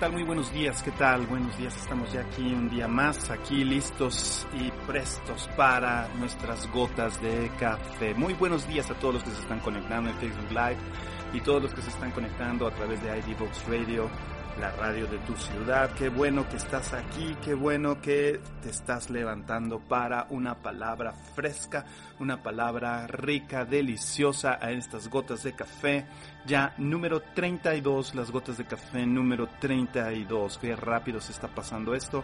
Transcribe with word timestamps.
Hola, 0.00 0.08
¿qué 0.08 0.12
tal? 0.12 0.12
Muy 0.12 0.22
buenos 0.22 0.52
días, 0.54 0.82
¿qué 0.82 0.90
tal? 0.92 1.26
Buenos 1.26 1.58
días, 1.58 1.76
estamos 1.76 2.10
ya 2.10 2.22
aquí 2.22 2.54
un 2.54 2.70
día 2.70 2.88
más, 2.88 3.28
aquí 3.28 3.64
listos 3.64 4.46
y 4.54 4.70
prestos 4.86 5.46
para 5.58 6.08
nuestras 6.18 6.66
gotas 6.72 7.20
de 7.20 7.50
café. 7.58 8.14
Muy 8.14 8.32
buenos 8.32 8.66
días 8.66 8.90
a 8.90 8.94
todos 8.94 9.14
los 9.14 9.24
que 9.24 9.30
se 9.30 9.42
están 9.42 9.60
conectando 9.60 10.08
en 10.08 10.16
Facebook 10.16 10.48
Live 10.48 10.78
y 11.34 11.40
todos 11.42 11.64
los 11.64 11.74
que 11.74 11.82
se 11.82 11.90
están 11.90 12.12
conectando 12.12 12.66
a 12.66 12.70
través 12.70 13.02
de 13.02 13.18
ID 13.18 13.36
Box 13.38 13.62
Radio 13.68 14.08
la 14.60 14.70
radio 14.72 15.06
de 15.06 15.18
tu 15.20 15.34
ciudad. 15.36 15.90
Qué 15.94 16.10
bueno 16.10 16.46
que 16.46 16.56
estás 16.56 16.92
aquí, 16.92 17.34
qué 17.42 17.54
bueno 17.54 18.00
que 18.02 18.40
te 18.62 18.68
estás 18.68 19.08
levantando 19.08 19.80
para 19.80 20.26
una 20.28 20.54
palabra 20.54 21.12
fresca, 21.34 21.86
una 22.18 22.42
palabra 22.42 23.06
rica, 23.06 23.64
deliciosa 23.64 24.58
a 24.60 24.70
estas 24.70 25.08
gotas 25.08 25.42
de 25.44 25.54
café. 25.54 26.04
Ya 26.46 26.74
número 26.76 27.22
32, 27.34 28.14
las 28.14 28.30
gotas 28.30 28.58
de 28.58 28.66
café 28.66 29.06
número 29.06 29.48
32. 29.60 30.58
Qué 30.58 30.76
rápido 30.76 31.22
se 31.22 31.32
está 31.32 31.48
pasando 31.48 31.94
esto. 31.94 32.22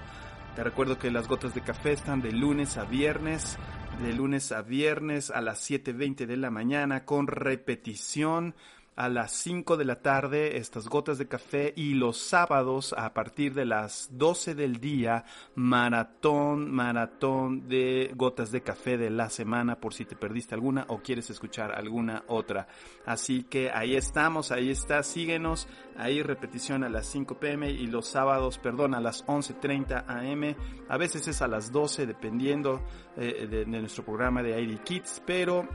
Te 0.54 0.62
recuerdo 0.62 0.98
que 0.98 1.10
las 1.10 1.28
gotas 1.28 1.54
de 1.54 1.62
café 1.62 1.92
están 1.92 2.20
de 2.20 2.32
lunes 2.32 2.76
a 2.76 2.84
viernes, 2.84 3.56
de 4.03 4.12
lunes 4.12 4.53
a 4.53 4.60
viernes 4.60 5.30
a 5.30 5.41
las 5.41 5.70
7.20 5.70 6.26
de 6.26 6.36
la 6.36 6.50
mañana 6.50 7.06
con 7.06 7.26
repetición 7.26 8.54
a 8.96 9.10
las 9.10 9.32
5 9.32 9.76
de 9.76 9.84
la 9.84 10.00
tarde 10.00 10.56
estas 10.56 10.88
gotas 10.88 11.18
de 11.18 11.28
café 11.28 11.74
y 11.76 11.94
los 11.94 12.16
sábados 12.16 12.94
a 12.96 13.12
partir 13.12 13.52
de 13.52 13.66
las 13.66 14.08
12 14.12 14.54
del 14.54 14.80
día 14.80 15.24
maratón, 15.54 16.70
maratón 16.70 17.68
de 17.68 18.10
gotas 18.16 18.50
de 18.50 18.62
café 18.62 18.96
de 18.96 19.10
la 19.10 19.28
semana 19.28 19.78
por 19.78 19.92
si 19.92 20.06
te 20.06 20.16
perdiste 20.16 20.54
alguna 20.54 20.86
o 20.88 21.02
quieres 21.02 21.28
escuchar 21.28 21.72
alguna 21.72 22.24
otra. 22.28 22.68
Así 23.04 23.44
que 23.44 23.70
ahí 23.70 23.94
estamos, 23.96 24.50
ahí 24.50 24.70
está, 24.70 25.02
síguenos, 25.02 25.68
ahí 25.98 26.22
repetición 26.22 26.82
a 26.82 26.88
las 26.88 27.06
5 27.06 27.38
pm 27.38 27.70
y 27.70 27.86
los 27.86 28.06
sábados, 28.06 28.58
perdón, 28.58 28.94
a 28.94 29.00
las 29.00 29.26
11.30 29.26 30.04
am, 30.08 30.54
a 30.88 30.96
veces 30.96 31.28
es 31.28 31.42
a 31.42 31.48
las 31.48 31.70
12 31.70 32.06
dependiendo 32.06 32.80
eh, 33.18 33.46
de, 33.46 33.66
de 33.66 33.80
nuestro 33.80 34.06
programa 34.06 34.42
de 34.42 34.58
ID 34.58 34.78
Kids, 34.78 35.22
pero 35.26 35.68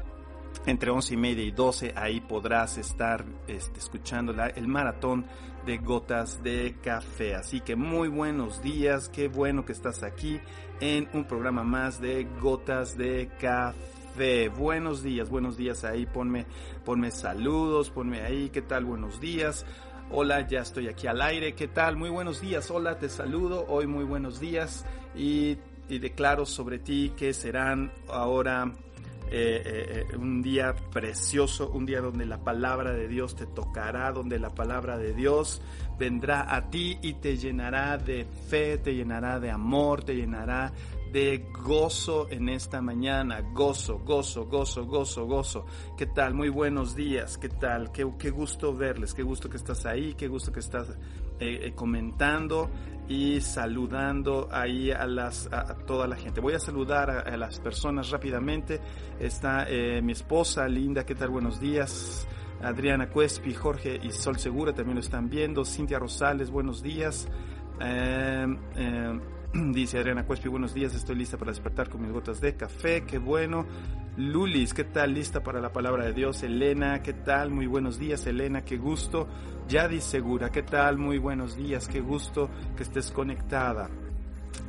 entre 0.65 0.91
11 0.91 1.13
y 1.13 1.17
media 1.17 1.43
y 1.43 1.51
12 1.51 1.93
ahí 1.95 2.21
podrás 2.21 2.77
estar 2.77 3.25
este, 3.47 3.79
escuchando 3.79 4.33
el 4.55 4.67
maratón 4.67 5.25
de 5.65 5.77
gotas 5.77 6.41
de 6.43 6.75
café. 6.81 7.35
Así 7.35 7.61
que 7.61 7.75
muy 7.75 8.07
buenos 8.07 8.61
días, 8.61 9.09
qué 9.09 9.27
bueno 9.27 9.65
que 9.65 9.73
estás 9.73 10.03
aquí 10.03 10.39
en 10.79 11.09
un 11.13 11.25
programa 11.25 11.63
más 11.63 12.01
de 12.01 12.27
gotas 12.39 12.97
de 12.97 13.29
café. 13.39 14.49
Buenos 14.49 15.03
días, 15.03 15.29
buenos 15.29 15.57
días 15.57 15.83
ahí, 15.83 16.05
ponme, 16.05 16.45
ponme 16.83 17.11
saludos, 17.11 17.89
ponme 17.89 18.21
ahí, 18.21 18.49
¿qué 18.49 18.61
tal? 18.61 18.85
Buenos 18.85 19.21
días. 19.21 19.65
Hola, 20.11 20.45
ya 20.45 20.59
estoy 20.59 20.89
aquí 20.89 21.07
al 21.07 21.21
aire, 21.21 21.53
¿qué 21.55 21.69
tal? 21.69 21.95
Muy 21.95 22.09
buenos 22.09 22.41
días, 22.41 22.69
hola, 22.69 22.99
te 22.99 23.07
saludo, 23.07 23.65
hoy 23.69 23.87
muy 23.87 24.03
buenos 24.03 24.41
días 24.41 24.85
y, 25.15 25.57
y 25.87 25.99
declaro 25.99 26.45
sobre 26.45 26.79
ti 26.79 27.13
que 27.15 27.33
serán 27.33 27.93
ahora 28.09 28.73
eh, 29.33 29.63
eh, 29.65 30.05
eh, 30.11 30.17
un 30.17 30.41
día 30.41 30.75
precioso, 30.91 31.69
un 31.69 31.85
día 31.85 32.01
donde 32.01 32.25
la 32.25 32.43
palabra 32.43 32.91
de 32.91 33.07
Dios 33.07 33.33
te 33.33 33.45
tocará, 33.45 34.11
donde 34.11 34.37
la 34.39 34.49
palabra 34.49 34.97
de 34.97 35.13
Dios 35.13 35.61
vendrá 35.97 36.53
a 36.53 36.69
ti 36.69 36.97
y 37.01 37.13
te 37.13 37.37
llenará 37.37 37.97
de 37.97 38.25
fe, 38.25 38.77
te 38.77 38.93
llenará 38.93 39.39
de 39.39 39.49
amor, 39.49 40.03
te 40.03 40.15
llenará 40.15 40.73
de 41.13 41.45
gozo 41.63 42.27
en 42.29 42.49
esta 42.49 42.81
mañana. 42.81 43.39
Gozo, 43.53 43.99
gozo, 43.99 44.47
gozo, 44.47 44.85
gozo, 44.85 45.25
gozo. 45.25 45.65
¿Qué 45.97 46.07
tal? 46.07 46.33
Muy 46.33 46.49
buenos 46.49 46.93
días. 46.93 47.37
¿Qué 47.37 47.47
tal? 47.47 47.93
Qué, 47.93 48.05
qué 48.19 48.31
gusto 48.31 48.75
verles. 48.75 49.13
Qué 49.13 49.23
gusto 49.23 49.49
que 49.49 49.55
estás 49.55 49.85
ahí. 49.85 50.13
Qué 50.13 50.27
gusto 50.27 50.51
que 50.51 50.59
estás 50.59 50.87
comentando 51.75 52.69
y 53.07 53.41
saludando 53.41 54.47
ahí 54.51 54.91
a, 54.91 55.05
las, 55.05 55.51
a, 55.51 55.75
toda 55.85 56.07
la 56.07 56.15
gente. 56.15 56.41
Voy 56.41 56.53
a 56.53 56.59
saludar 56.59 57.09
a, 57.09 57.37
las 57.37 57.59
personas 57.59 58.09
rápidamente. 58.09 58.79
Está 59.19 59.65
eh, 59.67 60.01
mi 60.01 60.13
esposa 60.13 60.67
Linda, 60.67 61.05
¿qué 61.05 61.15
tal? 61.15 61.29
Buenos 61.29 61.59
días. 61.59 62.27
Adriana 62.61 63.09
Cuespi, 63.09 63.53
Jorge 63.53 63.99
y 64.01 64.11
Sol 64.11 64.37
Segura 64.37 64.73
también 64.73 64.95
lo 64.95 65.01
están 65.01 65.29
viendo. 65.29 65.65
Cintia 65.65 65.99
Rosales, 65.99 66.51
buenos 66.51 66.81
días. 66.83 67.27
Eh, 67.81 68.45
eh, 68.75 69.19
dice 69.73 69.97
Adriana 69.97 70.25
Cuespi, 70.25 70.47
buenos 70.47 70.73
días, 70.73 70.95
estoy 70.95 71.15
lista 71.15 71.37
para 71.37 71.51
despertar 71.51 71.89
con 71.89 72.01
mis 72.01 72.11
gotas 72.11 72.39
de 72.39 72.55
café, 72.55 73.03
qué 73.05 73.17
bueno. 73.17 73.65
Lulis, 74.17 74.73
¿qué 74.73 74.83
tal? 74.83 75.13
Lista 75.13 75.41
para 75.41 75.59
la 75.59 75.71
palabra 75.71 76.05
de 76.05 76.13
Dios. 76.13 76.43
Elena, 76.43 77.01
¿qué 77.01 77.13
tal? 77.13 77.49
Muy 77.49 77.65
buenos 77.65 77.97
días, 77.97 78.25
Elena, 78.27 78.61
qué 78.63 78.77
gusto. 78.77 79.27
Yadi 79.67 79.99
Segura, 79.99 80.49
¿qué 80.49 80.63
tal? 80.63 80.97
Muy 80.97 81.17
buenos 81.17 81.55
días, 81.55 81.87
qué 81.87 82.01
gusto 82.01 82.49
que 82.75 82.83
estés 82.83 83.11
conectada. 83.11 83.89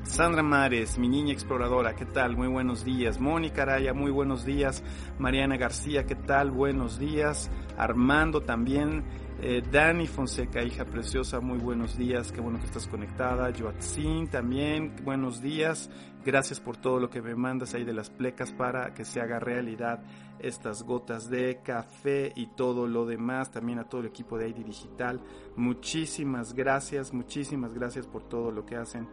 Sandra 0.04 0.42
Mares, 0.42 0.98
mi 0.98 1.08
niña 1.08 1.32
exploradora, 1.32 1.94
¿qué 1.94 2.04
tal? 2.04 2.36
Muy 2.36 2.48
buenos 2.48 2.84
días. 2.84 3.20
Mónica 3.20 3.62
Araya, 3.62 3.94
muy 3.94 4.10
buenos 4.10 4.44
días. 4.44 4.82
Mariana 5.18 5.56
García, 5.56 6.06
¿qué 6.06 6.16
tal? 6.16 6.50
Buenos 6.50 6.98
días. 6.98 7.50
Armando 7.76 8.40
también. 8.40 9.04
Eh, 9.44 9.60
Dani 9.60 10.06
Fonseca, 10.06 10.62
hija 10.62 10.84
preciosa, 10.84 11.40
muy 11.40 11.58
buenos 11.58 11.98
días. 11.98 12.30
Qué 12.30 12.40
bueno 12.40 12.60
que 12.60 12.66
estás 12.66 12.86
conectada. 12.86 13.52
Joatzin 13.52 14.28
también, 14.28 14.94
buenos 15.02 15.42
días. 15.42 15.90
Gracias 16.24 16.60
por 16.60 16.76
todo 16.76 17.00
lo 17.00 17.10
que 17.10 17.20
me 17.20 17.34
mandas 17.34 17.74
ahí 17.74 17.82
de 17.82 17.92
las 17.92 18.08
plecas 18.08 18.52
para 18.52 18.94
que 18.94 19.04
se 19.04 19.20
haga 19.20 19.40
realidad 19.40 20.04
estas 20.38 20.84
gotas 20.84 21.28
de 21.28 21.60
café 21.60 22.32
y 22.36 22.54
todo 22.54 22.86
lo 22.86 23.04
demás. 23.04 23.50
También 23.50 23.80
a 23.80 23.88
todo 23.88 24.02
el 24.02 24.06
equipo 24.06 24.38
de 24.38 24.48
ID 24.48 24.64
Digital. 24.64 25.20
Muchísimas 25.56 26.54
gracias, 26.54 27.12
muchísimas 27.12 27.74
gracias 27.74 28.06
por 28.06 28.22
todo 28.28 28.52
lo 28.52 28.64
que 28.64 28.76
hacen 28.76 29.08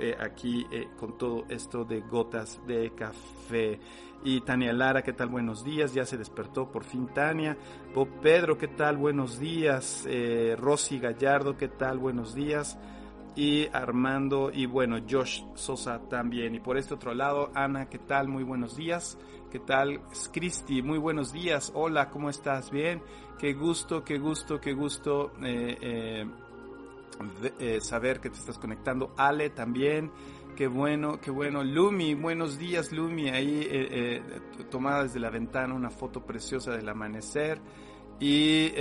eh, 0.00 0.16
aquí 0.18 0.66
eh, 0.70 0.88
con 0.98 1.18
todo 1.18 1.44
esto 1.48 1.84
de 1.84 2.00
gotas 2.00 2.60
de 2.66 2.90
café. 2.94 3.78
Y 4.24 4.40
Tania 4.40 4.72
Lara, 4.72 5.02
¿qué 5.02 5.12
tal? 5.12 5.28
Buenos 5.28 5.64
días, 5.64 5.94
ya 5.94 6.04
se 6.04 6.18
despertó 6.18 6.70
por 6.70 6.84
fin 6.84 7.08
Tania. 7.08 7.56
Bob 7.94 8.08
Pedro, 8.20 8.58
¿qué 8.58 8.68
tal? 8.68 8.96
Buenos 8.96 9.38
días. 9.38 10.06
Eh, 10.08 10.56
Rosy 10.58 10.98
Gallardo, 10.98 11.56
¿qué 11.56 11.68
tal? 11.68 11.98
Buenos 11.98 12.34
días 12.34 12.78
y 13.36 13.68
Armando 13.72 14.50
y 14.52 14.66
bueno, 14.66 14.98
Josh 15.08 15.42
Sosa 15.54 16.00
también. 16.08 16.54
Y 16.54 16.60
por 16.60 16.76
este 16.76 16.94
otro 16.94 17.14
lado, 17.14 17.50
Ana, 17.54 17.88
¿qué 17.88 17.98
tal? 17.98 18.28
Muy 18.28 18.42
buenos 18.42 18.76
días. 18.76 19.18
¿Qué 19.50 19.58
tal? 19.58 20.00
Cristi, 20.32 20.82
muy 20.82 20.98
buenos 20.98 21.32
días. 21.32 21.72
Hola, 21.74 22.10
¿cómo 22.10 22.30
estás? 22.30 22.70
Bien. 22.70 23.02
Qué 23.38 23.54
gusto, 23.54 24.04
qué 24.04 24.18
gusto, 24.18 24.60
qué 24.60 24.72
gusto 24.74 25.32
eh, 25.42 26.26
eh, 27.58 27.80
saber 27.80 28.20
que 28.20 28.30
te 28.30 28.38
estás 28.38 28.58
conectando. 28.58 29.14
Ale 29.16 29.50
también. 29.50 30.10
Qué 30.56 30.66
bueno, 30.66 31.20
qué 31.20 31.30
bueno. 31.30 31.64
Lumi, 31.64 32.14
buenos 32.14 32.58
días 32.58 32.92
Lumi. 32.92 33.30
Ahí 33.30 33.66
tomada 34.70 35.04
desde 35.04 35.20
la 35.20 35.30
ventana 35.30 35.74
una 35.74 35.90
foto 35.90 36.24
preciosa 36.26 36.72
del 36.72 36.88
amanecer. 36.88 37.60
Y 38.18 38.72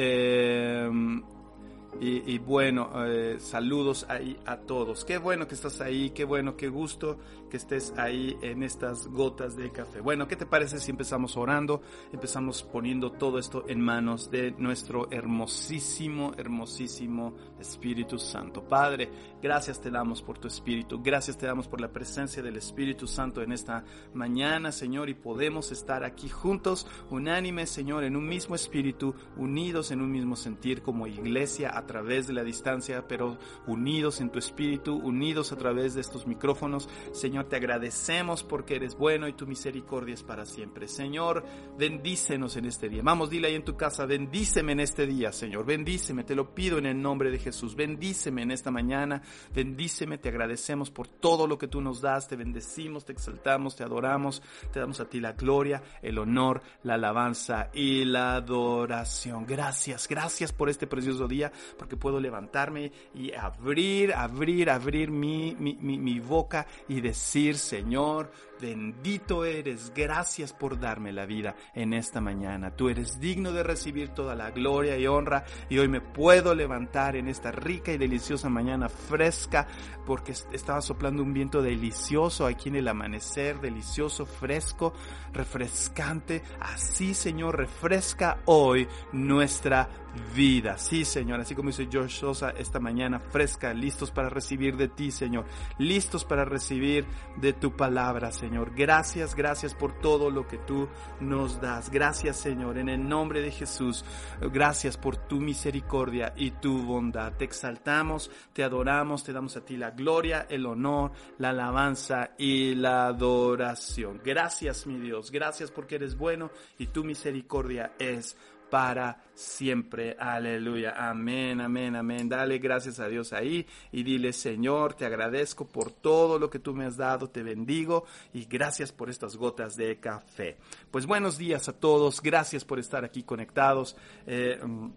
y, 2.01 2.37
bueno, 2.39 2.91
eh, 3.05 3.37
saludos 3.39 4.05
ahí 4.07 4.37
a 4.45 4.57
todos. 4.57 5.03
Qué 5.03 5.17
bueno 5.17 5.47
que 5.47 5.55
estás 5.55 5.81
ahí, 5.81 6.11
qué 6.11 6.23
bueno, 6.23 6.55
qué 6.55 6.69
gusto 6.69 7.17
que 7.49 7.57
estés 7.57 7.93
ahí 7.97 8.37
en 8.41 8.63
estas 8.63 9.07
gotas 9.07 9.57
de 9.57 9.71
café. 9.71 9.99
Bueno, 9.99 10.27
¿qué 10.27 10.35
te 10.35 10.45
parece 10.45 10.79
si 10.79 10.91
empezamos 10.91 11.35
orando? 11.35 11.81
Empezamos 12.13 12.63
poniendo 12.63 13.11
todo 13.11 13.39
esto 13.39 13.65
en 13.67 13.81
manos 13.81 14.31
de 14.31 14.51
nuestro 14.51 15.11
hermosísimo, 15.11 16.33
hermosísimo 16.37 17.33
Espíritu 17.59 18.17
Santo. 18.17 18.63
Padre, 18.63 19.09
gracias 19.41 19.81
te 19.81 19.89
damos 19.89 20.21
por 20.21 20.37
tu 20.37 20.47
Espíritu, 20.47 21.01
gracias 21.03 21.37
te 21.37 21.47
damos 21.47 21.67
por 21.67 21.81
la 21.81 21.91
presencia 21.91 22.41
del 22.41 22.57
Espíritu 22.57 23.07
Santo 23.07 23.41
en 23.41 23.51
esta 23.51 23.83
mañana, 24.13 24.71
Señor, 24.71 25.09
y 25.09 25.15
podemos 25.15 25.71
estar 25.71 26.03
aquí 26.03 26.29
juntos, 26.29 26.87
unánimes, 27.09 27.69
Señor, 27.69 28.03
en 28.03 28.15
un 28.15 28.27
mismo 28.27 28.55
Espíritu, 28.55 29.15
unidos 29.37 29.91
en 29.91 30.01
un 30.01 30.11
mismo 30.11 30.35
sentir 30.35 30.81
como 30.81 31.07
iglesia 31.07 31.77
a 31.77 31.85
través 31.91 32.27
de 32.27 32.33
la 32.33 32.43
distancia, 32.43 33.07
pero 33.07 33.39
unidos 33.65 34.21
en 34.21 34.29
tu 34.29 34.37
Espíritu, 34.37 34.95
unidos 34.95 35.51
a 35.51 35.57
través 35.57 35.95
de 35.95 36.01
estos 36.01 36.27
micrófonos. 36.27 36.87
Señor, 37.13 37.45
te 37.45 37.55
agradecemos 37.55 38.43
porque 38.43 38.75
eres 38.75 38.95
bueno 38.95 39.27
y 39.27 39.33
tu 39.33 39.47
misericordia 39.47 40.13
es 40.13 40.21
para 40.21 40.45
siempre. 40.45 40.87
Señor, 40.87 41.43
bendícenos 41.79 42.55
en 42.57 42.65
este 42.65 42.89
día. 42.89 43.01
Vamos, 43.03 43.31
dile 43.31 43.47
ahí 43.47 43.55
en 43.55 43.65
tu 43.65 43.75
casa, 43.75 44.05
bendíceme 44.05 44.73
en 44.73 44.81
este 44.81 45.07
día, 45.07 45.31
Señor. 45.31 45.65
Bendíceme, 45.65 46.23
te 46.23 46.35
lo 46.35 46.53
pido 46.53 46.77
en 46.77 46.85
el 46.85 47.01
nombre 47.01 47.31
de. 47.31 47.39
Jesús. 47.39 47.75
Bendíceme 47.75 48.43
en 48.43 48.51
esta 48.51 48.69
mañana, 48.69 49.21
bendíceme, 49.53 50.17
te 50.17 50.29
agradecemos 50.29 50.91
por 50.91 51.07
todo 51.07 51.47
lo 51.47 51.57
que 51.57 51.67
tú 51.67 51.81
nos 51.81 52.01
das, 52.01 52.27
te 52.27 52.35
bendecimos, 52.35 53.05
te 53.05 53.13
exaltamos, 53.13 53.75
te 53.75 53.83
adoramos, 53.83 54.43
te 54.71 54.79
damos 54.79 54.99
a 54.99 55.05
ti 55.05 55.19
la 55.19 55.33
gloria, 55.33 55.81
el 56.01 56.17
honor, 56.19 56.61
la 56.83 56.95
alabanza 56.95 57.69
y 57.73 58.05
la 58.05 58.35
adoración. 58.35 59.45
Gracias, 59.45 60.07
gracias 60.07 60.51
por 60.51 60.69
este 60.69 60.85
precioso 60.85 61.27
día. 61.27 61.51
Porque 61.79 61.97
puedo 61.97 62.19
levantarme 62.19 62.91
y 63.15 63.33
abrir, 63.33 64.13
abrir, 64.13 64.69
abrir 64.69 65.09
mi, 65.09 65.55
mi, 65.57 65.75
mi 65.79 66.19
boca 66.19 66.67
y 66.87 67.01
decir, 67.01 67.57
Señor, 67.57 68.29
Bendito 68.59 69.45
eres, 69.45 69.93
gracias 69.95 70.51
por 70.51 70.77
darme 70.77 71.13
la 71.13 71.25
vida 71.25 71.55
en 71.73 71.93
esta 71.93 72.19
mañana. 72.19 72.75
Tú 72.75 72.89
eres 72.89 73.17
digno 73.17 73.53
de 73.53 73.63
recibir 73.63 74.09
toda 74.09 74.35
la 74.35 74.51
gloria 74.51 74.97
y 74.97 75.07
honra 75.07 75.45
y 75.69 75.77
hoy 75.77 75.87
me 75.87 76.01
puedo 76.01 76.53
levantar 76.53 77.15
en 77.15 77.29
esta 77.29 77.51
rica 77.51 77.93
y 77.93 77.97
deliciosa 77.97 78.49
mañana 78.49 78.89
fresca 78.89 79.65
porque 80.05 80.33
estaba 80.51 80.81
soplando 80.81 81.23
un 81.23 81.33
viento 81.33 81.61
delicioso 81.61 82.45
aquí 82.45 82.67
en 82.67 82.75
el 82.75 82.89
amanecer, 82.89 83.61
delicioso, 83.61 84.25
fresco, 84.25 84.93
refrescante. 85.31 86.43
Así, 86.59 87.13
Señor, 87.13 87.57
refresca 87.57 88.39
hoy 88.45 88.89
nuestra 89.13 89.87
vida. 90.35 90.77
Sí, 90.77 91.05
Señor, 91.05 91.39
así 91.39 91.55
como 91.55 91.69
dice 91.69 91.87
George 91.89 92.15
Sosa 92.15 92.49
esta 92.49 92.79
mañana, 92.79 93.19
fresca, 93.19 93.73
listos 93.73 94.11
para 94.11 94.27
recibir 94.27 94.75
de 94.75 94.89
ti, 94.89 95.11
Señor, 95.11 95.45
listos 95.77 96.25
para 96.25 96.43
recibir 96.43 97.05
de 97.37 97.53
tu 97.53 97.75
palabra, 97.77 98.31
Señor. 98.31 98.48
Gracias, 98.49 99.35
gracias 99.35 99.73
por 99.73 99.99
todo 99.99 100.29
lo 100.29 100.47
que 100.47 100.57
tú 100.57 100.87
nos 101.19 101.61
das. 101.61 101.89
Gracias, 101.89 102.37
Señor, 102.37 102.77
en 102.77 102.89
el 102.89 103.07
nombre 103.07 103.41
de 103.41 103.51
Jesús. 103.51 104.03
Gracias 104.41 104.97
por 104.97 105.17
tu 105.17 105.39
misericordia 105.39 106.33
y 106.35 106.51
tu 106.51 106.83
bondad. 106.83 107.33
Te 107.33 107.45
exaltamos, 107.45 108.31
te 108.53 108.63
adoramos, 108.63 109.23
te 109.23 109.33
damos 109.33 109.55
a 109.55 109.61
ti 109.65 109.77
la 109.77 109.91
gloria, 109.91 110.47
el 110.49 110.65
honor, 110.65 111.11
la 111.37 111.49
alabanza 111.49 112.31
y 112.37 112.75
la 112.75 113.07
adoración. 113.07 114.21
Gracias, 114.23 114.87
mi 114.87 114.99
Dios. 114.99 115.31
Gracias 115.31 115.71
porque 115.71 115.95
eres 115.95 116.17
bueno 116.17 116.51
y 116.77 116.87
tu 116.87 117.03
misericordia 117.03 117.93
es 117.99 118.35
para 118.69 119.23
siempre. 119.33 120.15
Aleluya. 120.19 120.93
Amén, 120.97 121.61
amén, 121.61 121.95
amén. 121.95 122.29
Dale 122.29 122.57
gracias 122.59 122.99
a 122.99 123.07
Dios 123.07 123.33
ahí 123.33 123.65
y 123.91 124.03
dile, 124.03 124.33
Señor, 124.33 124.93
te 124.93 125.05
agradezco 125.05 125.67
por 125.67 125.91
todo 125.91 126.39
lo 126.39 126.49
que 126.49 126.59
tú 126.59 126.73
me 126.73 126.85
has 126.85 126.97
dado, 126.97 127.29
te 127.29 127.43
bendigo 127.43 128.05
y 128.33 128.45
gracias 128.45 128.91
por 128.91 129.09
estas 129.09 129.35
gotas 129.35 129.75
de 129.75 129.99
café. 129.99 130.57
Pues 130.91 131.05
buenos 131.05 131.37
días 131.37 131.67
a 131.69 131.73
todos, 131.73 132.21
gracias 132.21 132.65
por 132.65 132.79
estar 132.79 133.03
aquí 133.03 133.23
conectados. 133.23 133.95
Eh, 134.25 134.59
mm, 134.61 134.89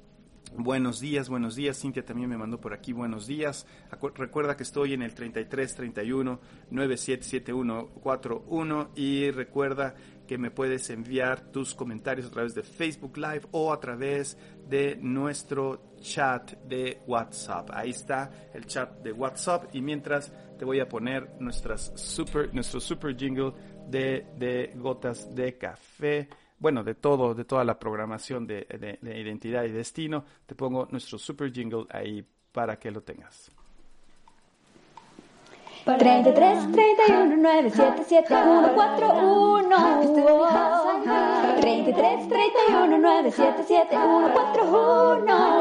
Buenos 0.55 1.01
días, 1.01 1.31
buenos 1.31 1.57
días. 1.57 1.81
Cintia 1.81 2.05
también 2.05 2.29
me 2.29 2.37
mandó 2.37 2.61
por 2.61 2.75
aquí 2.75 2.93
buenos 2.93 3.27
días. 3.27 3.67
Recuerda 4.15 4.55
que 4.55 4.65
estoy 4.65 4.93
en 4.93 5.01
el 5.01 5.15
33 5.15 5.75
31 5.75 6.41
977141 6.71 8.91
y 8.95 9.31
recuerda 9.31 9.95
que 10.33 10.39
me 10.39 10.51
puedes 10.51 10.89
enviar 10.89 11.53
tus 11.53 11.75
comentarios 11.75 12.27
a 12.27 12.31
través 12.31 12.55
de 12.55 12.63
Facebook 12.63 13.19
Live 13.19 13.43
o 13.51 13.71
a 13.71 13.79
través 13.79 14.39
de 14.67 14.97
nuestro 14.97 15.93
chat 16.01 16.53
de 16.65 17.03
WhatsApp. 17.07 17.69
Ahí 17.71 17.91
está 17.91 18.31
el 18.55 18.65
chat 18.65 19.03
de 19.03 19.13
WhatsApp 19.13 19.67
y 19.75 19.83
mientras 19.83 20.33
te 20.59 20.65
voy 20.65 20.81
a 20.81 20.89
poner 20.89 21.35
nuestras 21.39 21.93
super, 21.97 22.55
nuestro 22.55 22.81
super 22.81 23.15
jingle 23.15 23.53
de, 23.91 24.25
de 24.39 24.73
gotas 24.75 25.35
de 25.35 25.59
café 25.59 26.31
bueno, 26.59 26.83
de 26.83 26.95
todo, 26.95 27.35
de 27.35 27.45
toda 27.45 27.63
la 27.65 27.79
programación 27.79 28.47
de, 28.47 28.65
de, 29.03 29.21
identidad 29.21 29.65
y 29.65 29.73
destino, 29.73 30.25
te 30.47 30.55
pongo 30.55 30.89
nuestro 30.91 31.19
super 31.19 31.53
jingle 31.53 31.85
ahí 31.91 32.25
para 32.53 32.79
que 32.79 32.91
lo 32.91 33.03
tengas. 33.03 33.53
33 35.85 36.73
31 36.73 37.37
9 37.43 37.71
7 37.71 38.05
7 38.05 38.35
1 38.35 38.75
4 38.75 39.13
1 39.13 39.71
33 41.61 42.29
31 42.29 42.99
9 42.99 43.31
7 43.33 43.65
7 43.67 43.97
1 43.97 44.33
4 44.33 44.65
1 44.65 45.53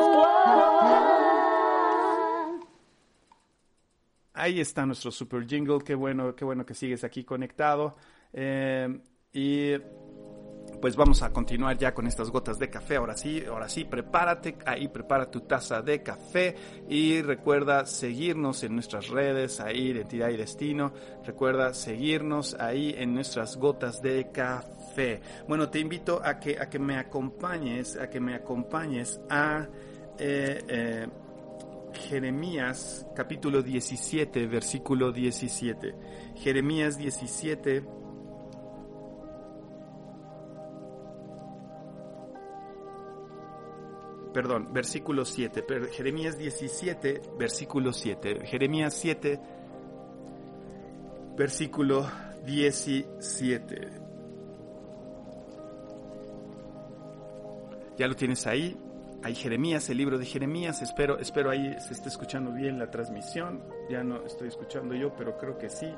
Ahí 4.33 4.59
está 4.59 4.85
nuestro 4.85 5.11
super 5.11 5.45
jingle, 5.45 5.79
qué 5.85 5.93
bueno, 5.95 6.35
qué 6.35 6.45
bueno 6.45 6.65
que 6.65 6.73
sigues 6.73 7.03
aquí 7.03 7.23
conectado. 7.23 7.95
Eh, 8.33 8.99
y 9.33 9.73
pues 10.81 10.95
vamos 10.95 11.21
a 11.21 11.31
continuar 11.31 11.77
ya 11.77 11.93
con 11.93 12.07
estas 12.07 12.31
gotas 12.31 12.57
de 12.57 12.69
café. 12.69 12.95
Ahora 12.95 13.15
sí, 13.15 13.43
ahora 13.47 13.69
sí, 13.69 13.85
prepárate, 13.85 14.57
ahí 14.65 14.87
prepara 14.87 15.29
tu 15.29 15.41
taza 15.41 15.81
de 15.81 16.01
café 16.01 16.55
y 16.89 17.21
recuerda 17.21 17.85
seguirnos 17.85 18.63
en 18.63 18.73
nuestras 18.73 19.07
redes, 19.09 19.59
ahí 19.59 19.89
Identidad 19.89 20.29
y 20.29 20.37
Destino. 20.37 20.91
Recuerda 21.23 21.73
seguirnos 21.75 22.55
ahí 22.55 22.95
en 22.97 23.13
nuestras 23.13 23.57
gotas 23.57 24.01
de 24.01 24.31
café. 24.31 25.21
Bueno, 25.47 25.69
te 25.69 25.79
invito 25.79 26.19
a 26.23 26.39
que, 26.39 26.57
a 26.59 26.67
que 26.67 26.79
me 26.79 26.97
acompañes, 26.97 27.95
a 27.95 28.09
que 28.09 28.19
me 28.19 28.33
acompañes 28.33 29.21
a 29.29 29.67
eh, 30.17 30.63
eh, 30.67 31.07
Jeremías 31.93 33.05
capítulo 33.15 33.61
17, 33.61 34.47
versículo 34.47 35.11
17. 35.11 35.93
Jeremías 36.37 36.97
17 36.97 38.00
perdón, 44.33 44.73
versículo 44.73 45.25
7, 45.25 45.63
Jeremías 45.91 46.37
17, 46.37 47.21
versículo 47.37 47.93
7, 47.93 48.45
Jeremías 48.45 48.93
7, 48.95 49.39
versículo 51.37 52.09
17. 52.45 53.89
Ya 57.97 58.07
lo 58.07 58.15
tienes 58.15 58.47
ahí, 58.47 58.77
hay 59.23 59.35
Jeremías, 59.35 59.89
el 59.89 59.97
libro 59.97 60.17
de 60.17 60.25
Jeremías, 60.25 60.81
espero, 60.81 61.19
espero 61.19 61.51
ahí 61.51 61.75
se 61.79 61.93
esté 61.93 62.09
escuchando 62.09 62.51
bien 62.53 62.79
la 62.79 62.89
transmisión, 62.89 63.61
ya 63.89 64.03
no 64.03 64.25
estoy 64.25 64.47
escuchando 64.47 64.95
yo, 64.95 65.13
pero 65.15 65.37
creo 65.37 65.57
que 65.57 65.69
sí. 65.69 65.93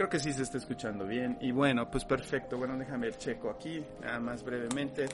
Creo 0.00 0.08
que 0.08 0.18
sí 0.18 0.32
se 0.32 0.44
está 0.44 0.56
escuchando 0.56 1.04
bien. 1.04 1.36
Y 1.42 1.52
bueno, 1.52 1.90
pues 1.90 2.06
perfecto. 2.06 2.56
Bueno, 2.56 2.74
déjame 2.78 3.08
el 3.08 3.18
checo 3.18 3.50
aquí, 3.50 3.84
nada 4.00 4.18
más 4.18 4.42
brevemente. 4.42 5.06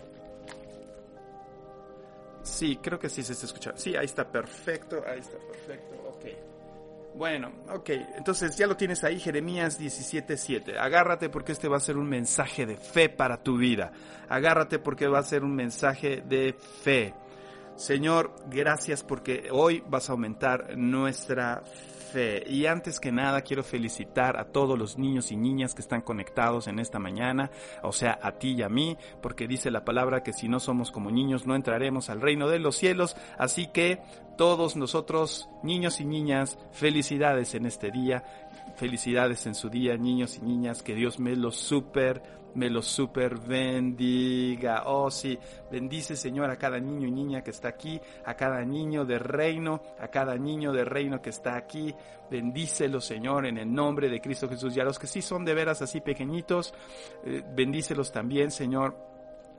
Sí, 2.45 2.76
creo 2.76 2.97
que 2.97 3.09
sí 3.09 3.25
se 3.25 3.33
está 3.33 3.47
escuchando. 3.47 3.81
Sí, 3.81 3.97
ahí 3.97 4.05
está 4.05 4.31
perfecto, 4.31 5.02
ahí 5.05 5.19
está 5.19 5.38
perfecto. 5.38 5.97
Ok. 6.09 7.16
Bueno, 7.16 7.50
ok. 7.69 7.90
Entonces 8.16 8.57
ya 8.57 8.69
lo 8.69 8.76
tienes 8.76 9.02
ahí, 9.02 9.19
Jeremías 9.19 9.76
17:7. 9.76 10.78
Agárrate 10.78 11.31
porque 11.31 11.50
este 11.50 11.66
va 11.66 11.78
a 11.78 11.81
ser 11.81 11.97
un 11.97 12.09
mensaje 12.09 12.64
de 12.64 12.76
fe 12.76 13.09
para 13.09 13.43
tu 13.43 13.59
vida. 13.59 13.90
Agárrate 14.28 14.78
porque 14.78 15.09
va 15.09 15.19
a 15.19 15.25
ser 15.25 15.43
un 15.43 15.57
mensaje 15.57 16.23
de 16.25 16.52
fe. 16.52 17.12
Señor, 17.75 18.37
gracias 18.49 19.02
porque 19.02 19.49
hoy 19.50 19.83
vas 19.88 20.09
a 20.11 20.12
aumentar 20.12 20.78
nuestra 20.78 21.64
fe 21.64 21.95
y 22.14 22.66
antes 22.66 23.00
que 23.00 23.12
nada 23.12 23.42
quiero 23.42 23.62
felicitar 23.62 24.38
a 24.38 24.46
todos 24.46 24.78
los 24.78 24.98
niños 24.98 25.32
y 25.32 25.36
niñas 25.36 25.75
que 25.75 25.82
están 25.82 26.02
conectados 26.02 26.66
en 26.68 26.78
esta 26.78 26.98
mañana, 26.98 27.50
o 27.82 27.92
sea, 27.92 28.18
a 28.22 28.32
ti 28.32 28.52
y 28.52 28.62
a 28.62 28.68
mí, 28.68 28.96
porque 29.20 29.46
dice 29.46 29.70
la 29.70 29.84
palabra 29.84 30.22
que 30.22 30.32
si 30.32 30.48
no 30.48 30.60
somos 30.60 30.90
como 30.90 31.10
niños 31.10 31.46
no 31.46 31.54
entraremos 31.54 32.10
al 32.10 32.20
reino 32.20 32.48
de 32.48 32.58
los 32.58 32.76
cielos. 32.76 33.16
Así 33.38 33.66
que 33.68 34.00
todos 34.36 34.76
nosotros, 34.76 35.48
niños 35.62 36.00
y 36.00 36.04
niñas, 36.04 36.58
felicidades 36.72 37.54
en 37.54 37.66
este 37.66 37.90
día, 37.90 38.25
felicidades 38.76 39.46
en 39.46 39.54
su 39.54 39.68
día, 39.68 39.96
niños 39.96 40.36
y 40.36 40.42
niñas, 40.42 40.82
que 40.82 40.94
Dios 40.94 41.18
me 41.18 41.36
los 41.36 41.56
super 41.56 42.22
me 42.56 42.70
los 42.70 42.86
super 42.86 43.38
bendiga. 43.38 44.84
Oh 44.86 45.10
sí, 45.10 45.38
bendice 45.70 46.16
Señor 46.16 46.50
a 46.50 46.56
cada 46.56 46.80
niño 46.80 47.06
y 47.06 47.10
niña 47.10 47.42
que 47.42 47.50
está 47.50 47.68
aquí, 47.68 48.00
a 48.25 48.34
cada 48.34 48.64
niño 48.64 49.04
de 49.04 49.18
reino, 49.18 49.82
a 50.00 50.08
cada 50.08 50.36
niño 50.36 50.72
de 50.72 50.84
reino 50.84 51.20
que 51.20 51.30
está 51.30 51.54
aquí. 51.54 51.94
Bendícelo 52.30 53.00
Señor 53.00 53.46
en 53.46 53.58
el 53.58 53.72
nombre 53.72 54.08
de 54.08 54.20
Cristo 54.20 54.48
Jesús. 54.48 54.75
Y 54.76 54.80
a 54.80 54.84
los 54.84 54.98
que 54.98 55.06
sí 55.06 55.20
son 55.20 55.44
de 55.44 55.54
veras 55.54 55.82
así 55.82 56.00
pequeñitos, 56.00 56.72
eh, 57.25 57.42
bendícelos 57.54 58.10
también 58.10 58.50
Señor 58.50 59.15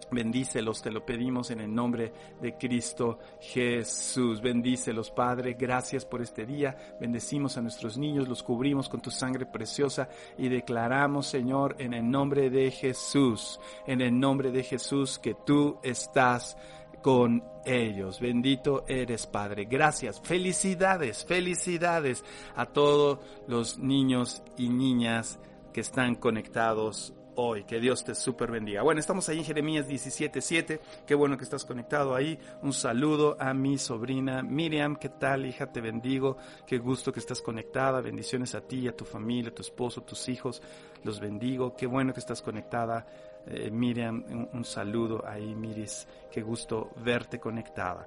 Bendícelos, 0.09 0.81
te 0.81 0.91
lo 0.91 1.05
pedimos 1.05 1.51
en 1.51 1.59
el 1.59 1.73
nombre 1.73 2.13
de 2.41 2.57
Cristo 2.57 3.19
Jesús. 3.41 4.41
Bendícelos, 4.41 5.11
Padre. 5.11 5.57
Gracias 5.59 6.05
por 6.05 6.21
este 6.21 6.45
día. 6.45 6.95
Bendecimos 6.99 7.57
a 7.57 7.61
nuestros 7.61 7.97
niños, 7.97 8.27
los 8.27 8.41
cubrimos 8.41 8.87
con 8.87 9.01
tu 9.01 9.11
sangre 9.11 9.45
preciosa 9.45 10.07
y 10.37 10.47
declaramos, 10.47 11.27
Señor, 11.27 11.75
en 11.79 11.93
el 11.93 12.09
nombre 12.09 12.49
de 12.49 12.71
Jesús, 12.71 13.59
en 13.85 14.01
el 14.01 14.17
nombre 14.17 14.51
de 14.51 14.63
Jesús, 14.63 15.19
que 15.19 15.35
tú 15.45 15.79
estás 15.83 16.57
con 17.01 17.43
ellos. 17.65 18.19
Bendito 18.19 18.85
eres, 18.87 19.27
Padre. 19.27 19.65
Gracias. 19.65 20.21
Felicidades, 20.21 21.25
felicidades 21.25 22.23
a 22.55 22.65
todos 22.65 23.19
los 23.47 23.77
niños 23.77 24.41
y 24.57 24.69
niñas 24.69 25.39
que 25.73 25.81
están 25.81 26.15
conectados 26.15 27.13
hoy. 27.37 27.63
Que 27.63 27.79
Dios 27.79 28.03
te 28.03 28.13
super 28.13 28.51
bendiga. 28.51 28.81
Bueno, 28.81 28.99
estamos 28.99 29.27
ahí 29.29 29.39
en 29.39 29.45
Jeremías 29.45 29.87
17:7. 29.87 30.79
Qué 31.05 31.15
bueno 31.15 31.37
que 31.37 31.43
estás 31.43 31.63
conectado 31.65 32.15
ahí. 32.15 32.37
Un 32.61 32.73
saludo 32.73 33.37
a 33.39 33.53
mi 33.53 33.77
sobrina 33.77 34.41
Miriam. 34.43 34.95
¿Qué 34.95 35.09
tal, 35.09 35.45
hija? 35.45 35.71
Te 35.71 35.79
bendigo. 35.79 36.37
Qué 36.65 36.77
gusto 36.77 37.11
que 37.11 37.19
estás 37.19 37.41
conectada. 37.41 38.01
Bendiciones 38.01 38.55
a 38.55 38.61
ti, 38.61 38.87
a 38.87 38.95
tu 38.95 39.05
familia, 39.05 39.51
a 39.51 39.55
tu 39.55 39.61
esposo, 39.61 40.01
a 40.01 40.05
tus 40.05 40.27
hijos. 40.29 40.61
Los 41.03 41.19
bendigo. 41.19 41.75
Qué 41.75 41.87
bueno 41.87 42.13
que 42.13 42.19
estás 42.19 42.41
conectada 42.41 43.05
Eh, 43.49 43.71
Miriam, 43.71 44.25
un, 44.27 44.49
un, 44.51 44.65
saludo 44.65 45.23
ahí, 45.25 45.55
Miris, 45.55 46.05
qué 46.29 46.41
gusto 46.41 46.91
verte 46.97 47.39
conectada. 47.39 48.05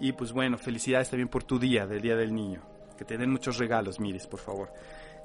Y 0.00 0.10
pues 0.10 0.32
bueno, 0.32 0.58
felicidades 0.58 1.08
también 1.10 1.28
por 1.28 1.44
tu 1.44 1.60
día, 1.60 1.86
del 1.86 2.02
Día 2.02 2.16
del 2.16 2.34
Niño. 2.34 2.60
Que 2.98 3.04
te 3.04 3.16
den 3.16 3.30
muchos 3.30 3.58
regalos, 3.58 4.00
Miris, 4.00 4.26
por 4.26 4.40
favor. 4.40 4.72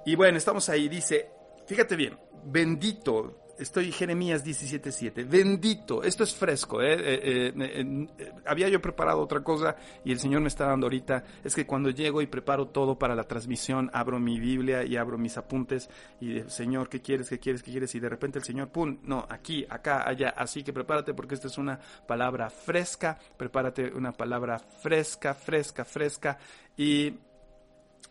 Y 0.05 0.15
bueno, 0.15 0.37
estamos 0.37 0.69
ahí, 0.69 0.87
dice, 0.87 1.31
fíjate 1.65 1.95
bien, 1.95 2.15
bendito 2.43 3.44
Estoy 3.57 3.91
Jeremías 3.91 4.43
17:7. 4.43 5.23
Bendito, 5.23 6.03
esto 6.03 6.23
es 6.23 6.35
fresco. 6.35 6.81
¿eh? 6.81 6.95
Eh, 6.97 7.53
eh, 7.55 8.07
había 8.45 8.67
yo 8.67 8.81
preparado 8.81 9.21
otra 9.21 9.41
cosa 9.41 9.75
y 10.03 10.11
el 10.11 10.19
Señor 10.19 10.41
me 10.41 10.49
está 10.49 10.65
dando 10.65 10.87
ahorita. 10.87 11.23
Es 11.43 11.55
que 11.55 11.65
cuando 11.65 11.89
llego 11.89 12.21
y 12.21 12.27
preparo 12.27 12.67
todo 12.67 12.99
para 12.99 13.15
la 13.15 13.23
transmisión, 13.23 13.89
abro 13.93 14.19
mi 14.19 14.39
Biblia 14.39 14.83
y 14.83 14.97
abro 14.97 15.17
mis 15.17 15.37
apuntes 15.37 15.89
y 16.19 16.41
Señor, 16.47 16.89
¿qué 16.89 17.01
quieres? 17.01 17.29
¿Qué 17.29 17.39
quieres? 17.39 17.63
¿Qué 17.63 17.71
quieres? 17.71 17.95
Y 17.95 17.99
de 17.99 18.09
repente 18.09 18.39
el 18.39 18.45
Señor, 18.45 18.69
pum, 18.69 18.97
no, 19.03 19.25
aquí, 19.29 19.65
acá, 19.69 20.07
allá. 20.07 20.33
Así 20.35 20.61
que 20.61 20.73
prepárate 20.73 21.13
porque 21.13 21.35
esta 21.35 21.47
es 21.47 21.57
una 21.57 21.79
palabra 22.05 22.49
fresca. 22.49 23.17
Prepárate 23.37 23.93
una 23.93 24.11
palabra 24.11 24.59
fresca, 24.59 25.33
fresca, 25.33 25.85
fresca. 25.85 26.37
Y, 26.75 27.13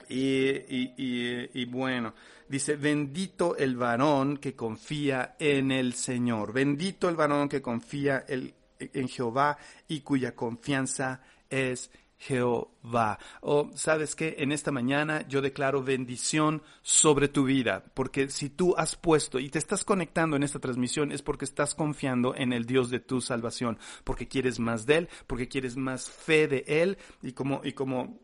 y, 0.08 0.92
y, 0.96 1.50
y 1.52 1.64
bueno. 1.66 2.14
Dice, 2.48 2.76
bendito 2.76 3.56
el 3.56 3.76
varón 3.76 4.36
que 4.36 4.54
confía 4.54 5.36
en 5.38 5.72
el 5.72 5.94
Señor. 5.94 6.52
Bendito 6.52 7.08
el 7.08 7.16
varón 7.16 7.48
que 7.48 7.62
confía 7.62 8.24
en 8.28 9.08
Jehová 9.08 9.56
y 9.88 10.00
cuya 10.00 10.34
confianza 10.34 11.22
es 11.48 11.90
Jehová. 12.18 13.18
O 13.40 13.60
oh, 13.60 13.70
sabes 13.74 14.14
que 14.14 14.36
en 14.38 14.52
esta 14.52 14.70
mañana 14.72 15.26
yo 15.28 15.42
declaro 15.42 15.82
bendición 15.82 16.62
sobre 16.82 17.28
tu 17.28 17.44
vida, 17.44 17.84
porque 17.94 18.30
si 18.30 18.48
tú 18.48 18.74
has 18.78 18.96
puesto 18.96 19.38
y 19.38 19.50
te 19.50 19.58
estás 19.58 19.84
conectando 19.84 20.36
en 20.36 20.42
esta 20.42 20.58
transmisión 20.58 21.12
es 21.12 21.22
porque 21.22 21.44
estás 21.44 21.74
confiando 21.74 22.34
en 22.34 22.52
el 22.52 22.64
Dios 22.64 22.88
de 22.88 23.00
tu 23.00 23.20
salvación, 23.20 23.78
porque 24.04 24.28
quieres 24.28 24.58
más 24.58 24.86
de 24.86 24.98
él, 24.98 25.08
porque 25.26 25.48
quieres 25.48 25.76
más 25.76 26.08
fe 26.08 26.48
de 26.48 26.64
él 26.66 26.98
y 27.22 27.32
como 27.32 27.60
y 27.62 27.72
como 27.72 28.20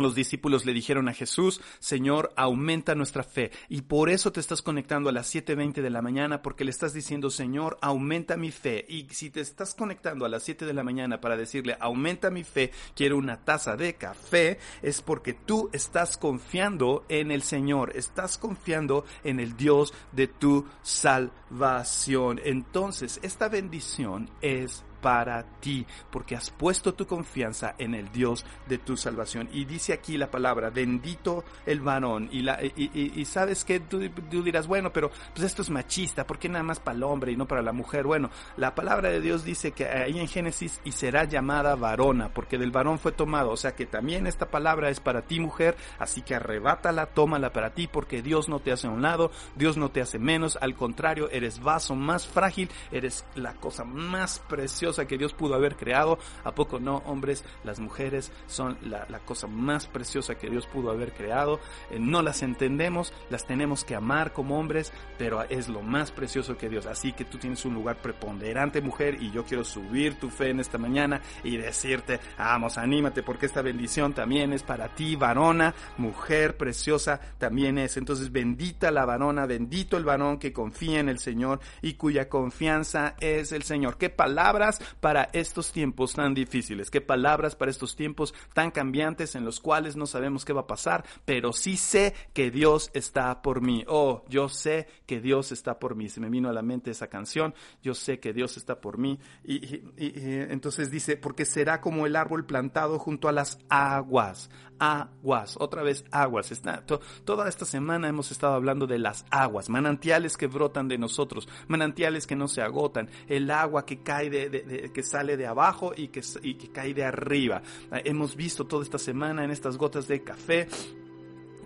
los 0.00 0.14
discípulos 0.14 0.64
le 0.64 0.72
dijeron 0.72 1.08
a 1.08 1.14
Jesús, 1.14 1.60
Señor, 1.78 2.32
aumenta 2.36 2.94
nuestra 2.94 3.22
fe. 3.22 3.50
Y 3.68 3.82
por 3.82 4.10
eso 4.10 4.32
te 4.32 4.40
estás 4.40 4.62
conectando 4.62 5.08
a 5.08 5.12
las 5.12 5.34
7.20 5.34 5.82
de 5.82 5.90
la 5.90 6.02
mañana, 6.02 6.42
porque 6.42 6.64
le 6.64 6.70
estás 6.70 6.92
diciendo, 6.92 7.30
Señor, 7.30 7.78
aumenta 7.80 8.36
mi 8.36 8.50
fe. 8.50 8.84
Y 8.88 9.06
si 9.10 9.30
te 9.30 9.40
estás 9.40 9.74
conectando 9.74 10.24
a 10.24 10.28
las 10.28 10.42
7 10.42 10.66
de 10.66 10.74
la 10.74 10.84
mañana 10.84 11.20
para 11.20 11.36
decirle, 11.36 11.76
aumenta 11.80 12.30
mi 12.30 12.44
fe, 12.44 12.72
quiero 12.94 13.18
una 13.18 13.44
taza 13.44 13.76
de 13.76 13.94
café, 13.94 14.58
es 14.82 15.02
porque 15.02 15.34
tú 15.34 15.70
estás 15.72 16.16
confiando 16.16 17.04
en 17.08 17.30
el 17.30 17.42
Señor, 17.42 17.92
estás 17.96 18.38
confiando 18.38 19.04
en 19.24 19.40
el 19.40 19.56
Dios 19.56 19.92
de 20.12 20.26
tu 20.28 20.66
salvación. 20.82 22.40
Entonces, 22.44 23.20
esta 23.22 23.48
bendición 23.48 24.30
es 24.40 24.84
para 25.00 25.42
ti, 25.60 25.86
porque 26.10 26.36
has 26.36 26.50
puesto 26.50 26.94
tu 26.94 27.06
confianza 27.06 27.74
en 27.78 27.94
el 27.94 28.10
Dios 28.10 28.44
de 28.68 28.78
tu 28.78 28.96
salvación. 28.96 29.48
Y 29.52 29.64
dice 29.64 29.92
aquí 29.92 30.16
la 30.16 30.30
palabra, 30.30 30.70
bendito 30.70 31.44
el 31.66 31.80
varón. 31.80 32.28
Y, 32.30 32.42
la, 32.42 32.60
y, 32.62 33.24
sabes 33.24 33.64
que 33.64 33.80
tú, 33.80 33.98
dirás, 34.42 34.66
bueno, 34.66 34.92
pero 34.92 35.10
pues 35.34 35.46
esto 35.46 35.62
es 35.62 35.70
machista, 35.70 36.26
¿por 36.26 36.38
qué 36.38 36.48
nada 36.48 36.64
más 36.64 36.80
para 36.80 36.96
el 36.96 37.02
hombre 37.02 37.32
y 37.32 37.36
no 37.36 37.46
para 37.46 37.62
la 37.62 37.72
mujer? 37.72 38.06
Bueno, 38.06 38.30
la 38.56 38.74
palabra 38.74 39.10
de 39.10 39.20
Dios 39.20 39.44
dice 39.44 39.72
que 39.72 39.86
ahí 39.86 40.18
en 40.18 40.28
Génesis 40.28 40.80
y 40.84 40.92
será 40.92 41.24
llamada 41.24 41.74
varona, 41.74 42.32
porque 42.32 42.58
del 42.58 42.70
varón 42.70 42.98
fue 42.98 43.12
tomado. 43.12 43.50
O 43.50 43.56
sea 43.56 43.74
que 43.74 43.86
también 43.86 44.26
esta 44.26 44.50
palabra 44.50 44.90
es 44.90 45.00
para 45.00 45.22
ti, 45.22 45.40
mujer, 45.40 45.76
así 45.98 46.22
que 46.22 46.34
arrebátala, 46.34 47.06
tómala 47.06 47.52
para 47.52 47.70
ti, 47.70 47.86
porque 47.86 48.22
Dios 48.22 48.48
no 48.48 48.60
te 48.60 48.72
hace 48.72 48.86
a 48.86 48.90
un 48.90 49.02
lado, 49.02 49.30
Dios 49.56 49.76
no 49.76 49.90
te 49.90 50.00
hace 50.00 50.18
menos, 50.18 50.58
al 50.60 50.74
contrario, 50.74 51.28
eres 51.30 51.60
vaso 51.60 51.94
más 51.94 52.26
frágil, 52.26 52.70
eres 52.90 53.24
la 53.34 53.54
cosa 53.54 53.84
más 53.84 54.40
preciosa 54.48 54.89
que 55.06 55.18
Dios 55.18 55.32
pudo 55.32 55.54
haber 55.54 55.76
creado. 55.76 56.18
¿A 56.44 56.54
poco 56.54 56.80
no, 56.80 57.02
hombres? 57.06 57.44
Las 57.64 57.80
mujeres 57.80 58.32
son 58.46 58.76
la, 58.82 59.06
cosa 59.20 59.46
más 59.46 59.86
preciosa 59.86 60.36
que 60.36 60.50
Dios 60.50 60.66
pudo 60.66 60.90
haber 60.90 61.12
creado. 61.12 61.60
Eh, 61.90 61.98
no 61.98 62.22
las 62.22 62.42
entendemos, 62.42 63.12
las 63.28 63.46
tenemos 63.46 63.84
que 63.84 63.94
amar 63.94 64.32
como 64.32 64.58
hombres, 64.58 64.92
pero 65.18 65.42
es 65.44 65.68
lo 65.68 65.82
más 65.82 66.10
precioso 66.10 66.56
que 66.56 66.68
Dios. 66.68 66.86
Así 66.86 67.12
que 67.12 67.24
tú 67.24 67.38
tienes 67.38 67.64
un 67.64 67.74
lugar 67.74 67.96
preponderante, 67.96 68.80
mujer, 68.80 69.18
y 69.20 69.30
yo 69.30 69.44
quiero 69.44 69.64
subir 69.64 70.18
tu 70.18 70.30
fe 70.30 70.50
en 70.50 70.60
esta 70.60 70.78
mañana 70.78 71.20
y 71.44 71.56
decirte, 71.56 72.20
vamos, 72.38 72.78
anímate, 72.78 73.22
porque 73.22 73.46
esta 73.46 73.62
bendición 73.62 74.12
también 74.14 74.52
es 74.52 74.62
para 74.62 74.94
ti, 74.94 75.16
varona, 75.16 75.74
mujer 75.98 76.56
preciosa, 76.56 77.20
también 77.38 77.78
es. 77.78 77.96
Entonces, 77.96 78.32
bendita 78.32 78.90
la 78.90 79.04
varona, 79.04 79.46
bendito 79.46 79.96
el 79.96 80.04
varón 80.04 80.38
que 80.38 80.52
confía 80.52 81.00
en 81.00 81.08
el 81.08 81.18
Señor 81.18 81.60
y 81.82 81.94
cuya 81.94 82.28
confianza 82.28 83.14
es 83.20 83.52
el 83.52 83.62
Señor. 83.62 83.96
¿Qué 83.96 84.10
palabras 84.10 84.79
para 85.00 85.30
estos 85.32 85.72
tiempos 85.72 86.14
tan 86.14 86.34
difíciles, 86.34 86.90
qué 86.90 87.00
palabras 87.00 87.56
para 87.56 87.70
estos 87.70 87.96
tiempos 87.96 88.34
tan 88.52 88.70
cambiantes 88.70 89.34
en 89.34 89.44
los 89.44 89.60
cuales 89.60 89.96
no 89.96 90.06
sabemos 90.06 90.44
qué 90.44 90.52
va 90.52 90.62
a 90.62 90.66
pasar, 90.66 91.04
pero 91.24 91.52
sí 91.52 91.76
sé 91.76 92.14
que 92.32 92.50
Dios 92.50 92.90
está 92.94 93.42
por 93.42 93.60
mí. 93.60 93.84
Oh, 93.88 94.24
yo 94.28 94.48
sé 94.48 94.86
que 95.06 95.20
Dios 95.20 95.52
está 95.52 95.78
por 95.78 95.94
mí. 95.94 96.08
Se 96.08 96.20
me 96.20 96.28
vino 96.28 96.48
a 96.48 96.52
la 96.52 96.62
mente 96.62 96.90
esa 96.90 97.08
canción, 97.08 97.54
yo 97.82 97.94
sé 97.94 98.20
que 98.20 98.32
Dios 98.32 98.56
está 98.56 98.80
por 98.80 98.98
mí. 98.98 99.18
Y, 99.44 99.82
entonces 99.96 100.90
dice, 100.90 101.16
porque 101.16 101.44
será 101.44 101.80
como 101.80 102.06
el 102.06 102.16
árbol 102.16 102.46
plantado 102.46 102.98
junto 102.98 103.28
a 103.28 103.32
las 103.32 103.58
aguas, 103.68 104.50
aguas, 104.80 105.56
otra 105.60 105.82
vez 105.82 106.04
aguas. 106.10 106.50
Está, 106.50 106.84
toda 107.24 107.48
esta 107.48 107.64
semana 107.64 108.08
hemos 108.08 108.32
estado 108.32 108.54
hablando 108.54 108.86
de 108.86 108.98
las 108.98 109.24
aguas, 109.30 109.68
manantiales 109.68 110.36
que 110.36 110.48
brotan 110.48 110.88
de 110.88 110.98
nosotros, 110.98 111.48
manantiales 111.68 112.26
que 112.26 112.34
no 112.34 112.48
se 112.48 112.62
agotan, 112.62 113.08
el 113.28 113.50
agua 113.50 113.86
que 113.86 114.02
cae 114.02 114.30
de, 114.30 114.90
que 114.92 115.02
sale 115.02 115.36
de 115.36 115.46
abajo 115.46 115.92
y 115.96 116.08
que, 116.08 116.22
y 116.42 116.54
que 116.54 116.72
cae 116.72 116.94
de 116.94 117.04
arriba. 117.04 117.62
Hemos 117.92 118.34
visto 118.34 118.66
toda 118.66 118.82
esta 118.82 118.98
semana 118.98 119.44
en 119.44 119.50
estas 119.50 119.76
gotas 119.76 120.08
de 120.08 120.24
café 120.24 120.66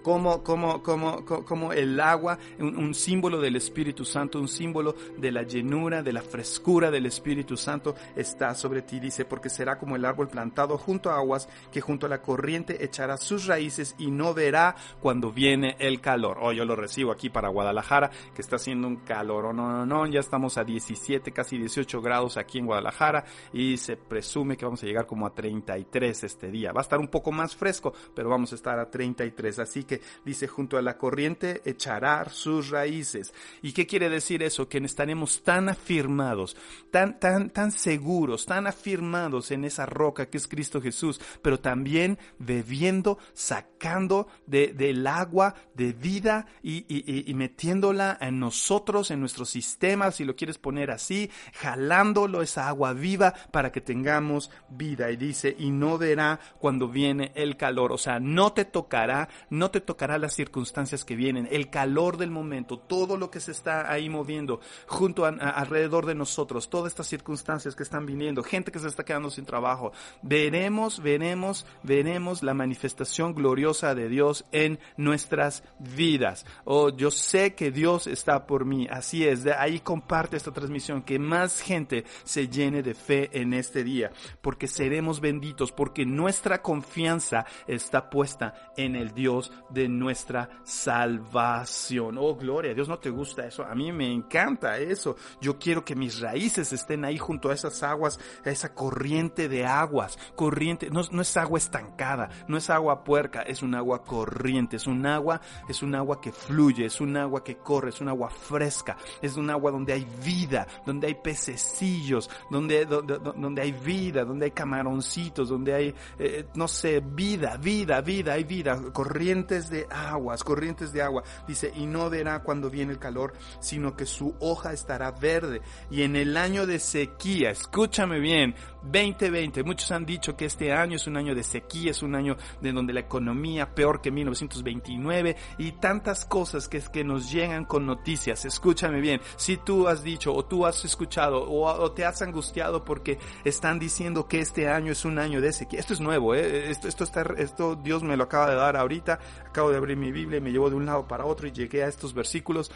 como, 0.05 0.43
como, 0.43 0.83
como, 0.83 1.25
como 1.25 1.73
el 1.73 1.99
agua, 1.99 2.39
un, 2.59 2.95
símbolo 2.95 3.41
del 3.41 3.57
Espíritu 3.57 4.05
Santo, 4.05 4.39
un 4.39 4.49
símbolo 4.49 4.95
de 5.17 5.33
la 5.33 5.45
llenura, 5.45 6.03
de 6.03 6.13
la 6.13 6.21
frescura 6.21 6.91
del 6.91 7.07
Espíritu 7.07 7.57
Santo 7.57 7.95
está 8.15 8.55
sobre 8.55 8.83
ti, 8.83 9.01
dice, 9.01 9.25
porque 9.25 9.49
será 9.49 9.79
como 9.79 9.97
el 9.97 10.05
árbol 10.05 10.29
plantado 10.29 10.77
junto 10.77 11.11
a 11.11 11.17
aguas, 11.17 11.49
que 11.73 11.81
junto 11.81 12.05
a 12.05 12.11
la 12.11 12.21
corriente 12.21 12.85
echará 12.85 13.17
sus 13.17 13.47
raíces 13.47 13.97
y 13.99 14.11
no 14.11 14.35
verá 14.35 14.77
cuando 15.01 15.33
viene 15.33 15.75
el 15.79 16.03
calor. 16.03 16.37
Oh, 16.43 16.53
yo 16.53 16.67
lo 16.67 16.77
recibo 16.77 17.11
aquí 17.11 17.31
para 17.31 17.49
Guadalajara, 17.49 18.11
que 18.35 18.43
está 18.43 18.57
haciendo 18.57 18.87
un 18.87 18.97
calor, 18.97 19.47
oh, 19.47 19.53
no, 19.55 19.73
no, 19.73 19.87
no, 19.87 20.07
ya 20.07 20.21
estamos 20.21 20.59
a 20.59 20.65
17, 20.65 21.33
casi 21.33 21.57
18 21.57 22.03
grados 22.03 22.37
aquí 22.37 22.59
en 22.59 22.67
Guadalajara 22.67 23.25
y 23.55 23.79
se 23.79 23.97
presume 23.97 24.59
que 24.59 24.67
vamos 24.67 24.83
a 24.83 24.87
llegar 24.87 25.07
como 25.07 25.27
a 25.27 25.35
33 25.35 26.25
este 26.25 26.51
día. 26.51 26.73
Va 26.73 26.81
a 26.81 26.83
estar 26.83 26.99
un 26.99 27.09
poco 27.09 27.33
más 27.33 27.57
fresco, 27.57 27.95
pero 28.15 28.29
vamos 28.29 28.53
a 28.53 28.57
estar 28.57 28.79
a 28.79 28.91
33, 28.91 29.61
así 29.61 29.85
que 29.85 29.94
dice, 30.25 30.47
junto 30.47 30.79
a 30.79 30.83
la 30.83 30.97
corriente 30.97 31.61
echará 31.65 32.25
sus 32.31 32.71
raíces. 32.71 33.35
¿Y 33.63 33.73
qué 33.73 33.87
quiere 33.87 34.09
decir 34.09 34.43
eso? 34.43 34.69
Que 34.69 34.85
estaremos 34.85 35.43
tan 35.43 35.69
afirmados, 35.69 36.57
tan, 36.91 37.19
tan, 37.19 37.51
tan 37.51 37.73
seguros, 37.73 38.47
tan 38.47 38.67
afirmados 38.67 39.51
en 39.51 39.65
esa 39.65 39.87
roca 39.87 40.27
que 40.27 40.39
es 40.39 40.47
Cristo 40.47 40.81
Jesús, 40.81 41.21
pero 41.43 41.59
también 41.61 42.19
bebiendo, 42.39 43.19
sacando 43.33 44.29
del 44.47 45.07
agua 45.07 45.55
de 45.75 45.93
vida 45.93 46.47
y, 46.63 47.33
metiéndola 47.35 48.17
en 48.21 48.39
nosotros, 48.39 49.11
en 49.11 49.21
nuestro 49.21 49.45
sistema, 49.45 50.11
si 50.11 50.25
lo 50.25 50.37
quieres 50.37 50.59
poner 50.59 50.91
así, 50.91 51.31
jalándolo 51.55 52.43
esa 52.43 52.69
agua 52.69 52.93
viva 52.93 53.35
para 53.53 53.73
que 53.73 53.81
tengamos 53.81 54.51
vida. 54.69 55.11
Y 55.11 55.17
dice, 55.17 55.55
y 55.59 55.71
no 55.71 55.99
verá 55.99 56.41
cuando 56.59 56.89
viene 56.89 57.33
el 57.35 57.57
calor, 57.57 57.93
o 57.93 57.99
sea, 57.99 58.21
no 58.21 58.53
te 58.53 58.65
tocará, 58.65 59.29
no 59.51 59.71
te 59.71 59.81
tocará 59.85 60.19
las 60.19 60.35
circunstancias 60.35 61.05
que 61.05 61.17
vienen, 61.17 61.49
el 61.51 61.71
calor 61.71 62.17
del 62.17 62.31
momento, 62.31 62.79
todo 62.79 63.17
lo 63.17 63.31
que 63.31 63.41
se 63.41 63.53
está 63.53 63.91
ahí 63.91 64.09
moviendo 64.09 64.61
junto 64.87 65.25
a, 65.25 65.29
alrededor 65.29 66.07
de 66.07 66.15
nosotros, 66.15 66.69
todas 66.69 66.93
estas 66.93 67.07
circunstancias 67.07 67.77
que 67.77 67.83
están 67.83 68.07
viniendo, 68.07 68.43
gente 68.43 68.73
que 68.73 68.79
se 68.79 68.89
está 68.89 69.05
quedando 69.05 69.31
sin 69.31 69.45
trabajo. 69.45 69.93
Veremos, 70.23 71.03
veremos, 71.03 71.67
veremos 71.83 72.43
la 72.43 72.55
manifestación 72.55 73.35
gloriosa 73.35 73.95
de 73.95 74.09
Dios 74.09 74.45
en 74.53 74.79
nuestras 74.97 75.63
vidas. 75.79 76.47
Oh, 76.65 76.91
yo 76.91 77.11
sé 77.11 77.55
que 77.55 77.71
Dios 77.71 78.07
está 78.07 78.47
por 78.47 78.65
mí. 78.65 78.87
Así 78.91 79.27
es, 79.27 79.45
de 79.45 79.55
ahí 79.55 79.81
comparte 79.81 80.37
esta 80.37 80.53
transmisión, 80.53 81.03
que 81.03 81.19
más 81.19 81.61
gente 81.61 82.05
se 82.25 82.49
llene 82.49 82.83
de 82.83 82.95
fe 82.95 83.31
en 83.33 83.55
este 83.55 83.85
día, 83.85 84.11
porque 84.41 84.67
seremos 84.67 85.21
benditos, 85.21 85.73
porque 85.73 86.05
nuestra 86.07 86.63
confianza 86.63 87.47
está 87.67 88.11
puesta 88.11 88.55
en 88.77 88.97
el 88.97 89.13
Dios 89.15 89.53
de 89.75 89.89
nuestra 89.89 90.49
salvación. 90.63 92.17
Oh, 92.19 92.37
gloria, 92.37 92.73
Dios 92.73 92.89
no 92.89 92.99
te 92.99 93.11
gusta 93.11 93.47
eso. 93.47 93.65
A 93.65 93.75
mí 93.75 93.93
me 93.93 94.11
encanta 94.11 94.79
eso. 94.79 95.17
Yo 95.41 95.59
quiero 95.59 95.85
que 95.85 95.97
mis 95.97 96.21
raíces 96.21 96.73
estén 96.73 97.05
ahí 97.05 97.19
junto 97.19 97.51
a 97.51 97.55
esas 97.55 97.83
aguas, 97.83 98.19
a 98.45 98.51
esa 98.51 98.73
corriente 98.75 99.49
de 99.49 99.67
aguas. 99.67 100.19
Corriente, 100.37 100.89
no, 100.91 101.03
no 101.11 101.23
es 101.23 101.37
agua 101.37 101.59
estancada, 101.59 102.31
no 102.49 102.57
es 102.57 102.71
agua 102.71 103.05
puerca, 103.05 103.43
es 103.43 103.63
un 103.63 103.75
agua 103.75 104.03
corriente, 104.03 104.77
es 104.77 104.87
un 104.87 105.05
agua, 105.07 105.41
es 105.69 105.83
un 105.83 105.95
agua 105.95 106.21
que 106.21 106.33
fluye, 106.33 106.87
es 106.87 107.01
un 107.01 107.17
agua 107.17 107.43
que 107.43 107.57
corre, 107.57 107.91
es 107.91 108.01
un 108.01 108.09
agua 108.09 108.31
fresca, 108.31 108.97
es 109.21 109.37
un 109.37 109.51
agua 109.51 109.71
donde 109.73 109.93
hay 109.93 110.07
vida, 110.25 110.67
donde 110.87 111.09
hay 111.09 111.15
pececillos, 111.15 112.31
donde, 112.51 112.87
donde, 112.87 113.19
donde 113.19 113.63
hay 113.63 113.73
vida, 113.73 114.25
donde 114.25 114.47
hay 114.47 114.51
camaroncitos, 114.53 115.49
donde 115.49 115.75
hay, 115.75 115.95
eh, 116.19 116.47
no 116.55 116.69
sé, 116.69 117.01
vida, 117.01 117.57
vida, 117.57 118.01
vida, 118.01 118.35
hay 118.35 118.45
vida, 118.45 118.81
corrientes 118.93 119.64
de 119.71 119.87
aguas, 119.91 120.45
corrientes 120.45 120.93
de 120.93 121.03
agua. 121.03 121.23
Dice, 121.47 121.73
y 121.75 121.87
no 121.87 122.11
verá 122.11 122.43
cuando 122.43 122.71
viene 122.71 122.93
el 122.93 122.99
calor, 122.99 123.35
sino 123.61 123.97
que 123.97 124.07
su 124.07 124.37
hoja 124.41 124.73
estará 124.73 125.11
verde. 125.11 125.61
Y 125.91 126.03
en 126.03 126.17
el 126.17 126.37
año 126.37 126.67
de 126.67 126.79
sequía, 126.79 127.51
escúchame 127.51 128.19
bien, 128.19 128.55
2020, 128.85 129.63
muchos 129.65 129.91
han 129.91 130.05
dicho 130.05 130.37
que 130.37 130.45
este 130.45 130.73
año 130.73 130.97
es 130.97 131.07
un 131.07 131.17
año 131.17 131.35
de 131.35 131.43
sequía, 131.43 131.91
es 131.91 132.03
un 132.03 132.15
año 132.15 132.37
de 132.61 132.73
donde 132.73 132.93
la 132.93 133.01
economía 133.01 133.75
peor 133.75 134.01
que 134.01 134.11
1929 134.11 135.37
y 135.59 135.73
tantas 135.73 136.25
cosas 136.25 136.69
que 136.69 136.79
es 136.79 136.89
que 136.89 137.05
nos 137.05 137.31
llegan 137.31 137.65
con 137.65 137.87
noticias. 137.87 138.45
Escúchame 138.45 139.01
bien, 139.01 139.21
si 139.37 139.57
tú 139.57 139.89
has 139.89 140.03
dicho 140.03 140.35
o 140.35 140.45
tú 140.45 140.67
has 140.67 140.85
escuchado 140.85 141.45
o, 141.51 141.93
te 141.93 142.05
has 142.05 142.21
angustiado 142.23 142.85
porque 142.85 143.19
están 143.45 143.79
diciendo 143.79 144.29
que 144.29 144.41
este 144.41 144.69
año 144.69 144.93
es 144.93 145.05
un 145.05 145.19
año 145.19 145.41
de 145.41 145.53
sequía. 145.53 145.81
Esto 145.81 145.95
es 145.95 146.01
nuevo, 146.01 146.35
¿eh? 146.35 146.71
esto, 146.71 146.89
esto 146.89 147.05
está, 147.05 147.23
esto 147.39 147.77
Dios 147.77 148.03
me 148.03 148.17
lo 148.17 148.25
acaba 148.25 148.51
de 148.51 148.57
dar 148.57 148.77
ahorita. 148.77 149.19
Acabo 149.47 149.71
de 149.71 149.77
abrir 149.79 149.97
mi 149.97 150.13
Biblia 150.13 150.39
y 150.39 150.41
me 150.41 150.53
llevó 150.53 150.69
de 150.69 150.77
un 150.77 150.87
lado 150.87 151.09
para 151.09 151.25
otro 151.25 151.47
y 151.47 151.53
llegué 151.53 151.85
a 151.85 151.89
estos 151.89 152.13
versículos. 152.13 152.71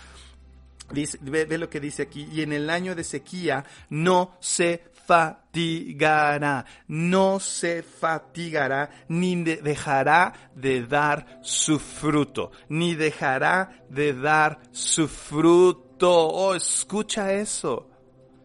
Ve, 0.91 1.45
ve, 1.45 1.59
lo 1.59 1.69
que 1.69 1.81
dice 1.81 2.03
aquí, 2.03 2.27
y 2.33 2.41
en 2.41 2.53
el 2.55 2.71
año 2.71 2.95
de 2.95 3.05
sequía 3.05 3.65
no 3.91 4.37
se 4.41 4.85
fatigará, 5.09 6.67
no 6.87 7.41
se 7.41 7.83
fatigará, 7.83 8.91
ni 9.09 9.43
dejará 9.43 10.35
de 10.55 10.83
dar 10.83 11.41
su 11.43 11.79
fruto, 11.79 12.53
ni 12.69 12.95
dejará 12.95 13.71
de 13.89 14.13
dar 14.13 14.61
su 14.71 15.09
fruto. 15.09 16.29
Oh, 16.29 16.55
escucha 16.55 17.33
eso. 17.33 17.89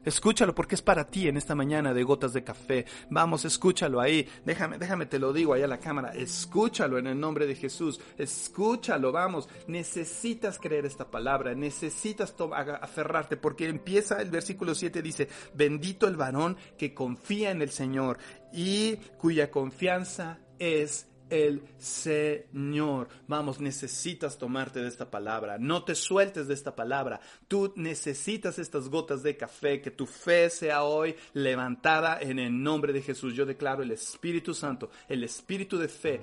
Escúchalo 0.05 0.53
porque 0.53 0.75
es 0.75 0.81
para 0.81 1.07
ti 1.07 1.27
en 1.27 1.37
esta 1.37 1.55
mañana 1.55 1.93
de 1.93 2.03
gotas 2.03 2.33
de 2.33 2.43
café. 2.43 2.85
Vamos, 3.09 3.45
escúchalo 3.45 4.01
ahí. 4.01 4.27
Déjame, 4.45 4.77
déjame 4.77 5.05
te 5.05 5.19
lo 5.19 5.33
digo 5.33 5.53
ahí 5.53 5.61
a 5.61 5.67
la 5.67 5.79
cámara. 5.79 6.13
Escúchalo 6.13 6.97
en 6.97 7.07
el 7.07 7.19
nombre 7.19 7.47
de 7.47 7.55
Jesús. 7.55 7.99
Escúchalo, 8.17 9.11
vamos. 9.11 9.47
Necesitas 9.67 10.59
creer 10.59 10.85
esta 10.85 11.09
palabra. 11.09 11.55
Necesitas 11.55 12.35
aferrarte 12.81 13.37
porque 13.37 13.67
empieza 13.67 14.21
el 14.21 14.29
versículo 14.29 14.75
7 14.75 15.01
dice, 15.01 15.27
bendito 15.53 16.07
el 16.07 16.15
varón 16.15 16.57
que 16.77 16.93
confía 16.93 17.51
en 17.51 17.61
el 17.61 17.69
Señor 17.69 18.17
y 18.51 18.97
cuya 19.17 19.51
confianza 19.51 20.39
es 20.59 21.07
el 21.33 21.63
Señor. 21.79 23.09
Vamos, 23.27 23.59
necesitas 23.59 24.37
tomarte 24.37 24.81
de 24.81 24.87
esta 24.87 25.09
palabra. 25.09 25.57
No 25.57 25.83
te 25.83 25.95
sueltes 25.95 26.47
de 26.47 26.53
esta 26.53 26.75
palabra. 26.75 27.19
Tú 27.47 27.73
necesitas 27.75 28.59
estas 28.59 28.87
gotas 28.87 29.23
de 29.23 29.35
café. 29.35 29.81
Que 29.81 29.89
tu 29.89 30.05
fe 30.05 30.51
sea 30.51 30.83
hoy 30.83 31.15
levantada 31.33 32.19
en 32.21 32.37
el 32.37 32.61
nombre 32.61 32.93
de 32.93 33.01
Jesús. 33.01 33.33
Yo 33.33 33.47
declaro 33.47 33.81
el 33.81 33.91
Espíritu 33.91 34.53
Santo, 34.53 34.91
el 35.09 35.23
Espíritu 35.23 35.79
de 35.79 35.87
fe 35.87 36.21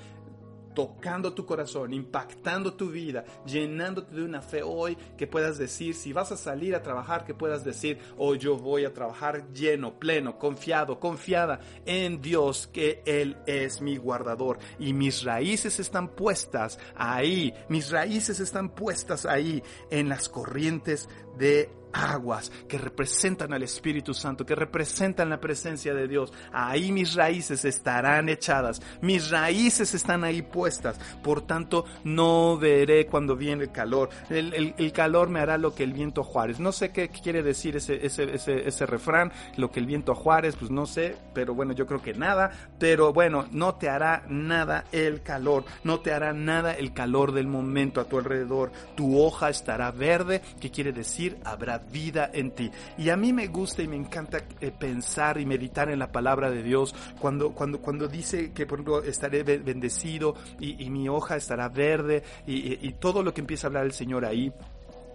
tocando 0.75 1.33
tu 1.33 1.45
corazón, 1.47 1.93
impactando 1.93 2.75
tu 2.75 2.91
vida, 2.91 3.25
llenándote 3.45 4.15
de 4.15 4.23
una 4.23 4.41
fe 4.41 4.63
hoy 4.63 4.97
que 5.17 5.27
puedas 5.27 5.59
decir, 5.59 5.95
si 5.95 6.13
vas 6.13 6.33
a 6.33 6.37
salir 6.37 6.75
a 6.75 6.83
trabajar, 6.83 7.25
que 7.25 7.35
puedas 7.35 7.65
decir, 7.65 7.99
hoy 8.17 8.39
yo 8.39 8.57
voy 8.57 8.85
a 8.85 8.95
trabajar 8.95 9.53
lleno, 9.53 9.99
pleno, 9.99 10.39
confiado, 10.39 11.01
confiada 11.01 11.61
en 11.85 12.21
Dios, 12.21 12.69
que 12.73 13.03
Él 13.05 13.37
es 13.47 13.81
mi 13.81 13.97
guardador. 13.97 14.59
Y 14.79 14.93
mis 14.93 15.25
raíces 15.25 15.81
están 15.81 16.09
puestas 16.09 16.79
ahí, 16.95 17.53
mis 17.69 17.91
raíces 17.91 18.41
están 18.41 18.71
puestas 18.71 19.27
ahí 19.27 19.63
en 19.91 20.09
las 20.09 20.29
corrientes 20.29 21.09
de 21.39 21.71
aguas 21.93 22.51
que 22.69 22.79
representan 22.79 23.53
al 23.53 23.63
Espíritu 23.63 24.15
Santo, 24.15 24.47
que 24.47 24.55
representan 24.55 25.31
la 25.31 25.41
presencia 25.41 25.95
de 25.95 26.09
Dios. 26.09 26.33
Ahí 26.53 26.93
mis 26.93 27.15
raíces 27.15 27.65
estarán 27.65 28.29
echadas, 28.29 28.81
mis 29.01 29.31
raíces 29.31 29.95
están 29.95 30.25
ahí 30.25 30.43
puestas, 30.43 30.99
por 31.23 31.43
tanto 31.43 31.85
no 32.05 32.59
veré 32.59 33.07
cuando 33.07 33.37
viene 33.37 33.65
el 33.65 33.73
calor. 33.73 34.11
El, 34.29 34.93
calor 34.93 35.29
me 35.29 35.41
hará 35.41 35.57
lo 35.57 35.75
que 35.75 35.85
el 35.85 35.93
viento 35.93 36.25
Juárez. 36.25 36.59
No 36.59 36.73
sé 36.73 36.91
qué 36.91 37.09
quiere 37.09 37.43
decir 37.43 37.77
ese, 37.77 38.05
ese, 38.05 38.35
ese, 38.35 38.69
ese 38.69 38.87
refrán, 38.87 39.33
lo 39.57 39.71
que 39.71 39.81
el 39.81 39.87
viento 39.87 40.15
Juárez, 40.15 40.57
pues 40.57 40.71
no 40.71 40.87
sé, 40.87 41.17
pero 41.33 41.55
bueno, 41.55 41.73
yo 41.73 41.87
creo 41.87 42.03
que 42.03 42.15
nada, 42.15 42.51
pero 42.79 43.13
bueno, 43.13 43.47
no 43.53 43.77
te 43.77 43.89
hará 43.89 44.25
nada 44.29 44.85
el 44.93 45.23
calor, 45.23 45.65
no 45.85 46.01
te 46.01 46.13
hará 46.13 46.33
nada 46.33 46.73
el 46.73 46.93
calor 46.93 47.33
del 47.33 47.47
momento 47.47 48.01
a 48.01 48.05
tu 48.05 48.19
alrededor. 48.19 48.73
Tu 48.97 49.19
hoja 49.19 49.51
estará 49.51 49.91
verde, 49.91 50.43
que 50.61 50.71
quiere 50.71 50.93
decir 50.93 51.39
habrá 51.45 51.80
vida 51.91 52.31
en 52.33 52.53
ti. 52.53 52.71
Y 52.99 53.11
a 53.11 53.17
mí 53.17 53.33
me 53.33 53.47
gusta 53.49 53.83
y 53.83 53.89
me 53.89 53.97
encanta 53.97 54.39
eh, 54.61 54.71
pensar 54.71 55.39
y 55.39 55.47
meditar 55.47 55.91
en 55.91 55.99
la 55.99 56.13
palabra 56.13 56.51
de 56.51 56.63
Dios 56.63 56.95
cuando, 57.21 57.53
cuando, 57.53 57.81
cuando 57.81 58.09
dice 58.09 58.53
que, 58.53 58.67
por 58.67 58.79
ejemplo, 58.79 59.03
estaré 59.03 59.43
bendecido 59.43 60.35
y, 60.59 60.91
mi 60.91 61.09
hoja 61.09 61.37
estará 61.37 61.69
verde 61.69 62.23
y, 62.47 62.87
y 62.87 62.93
todo 62.95 63.23
lo 63.23 63.33
que 63.33 63.41
empieza 63.41 63.67
a 63.67 63.69
hablar 63.69 63.85
el 63.85 63.93
Señor 63.93 64.25
ahí. 64.25 64.53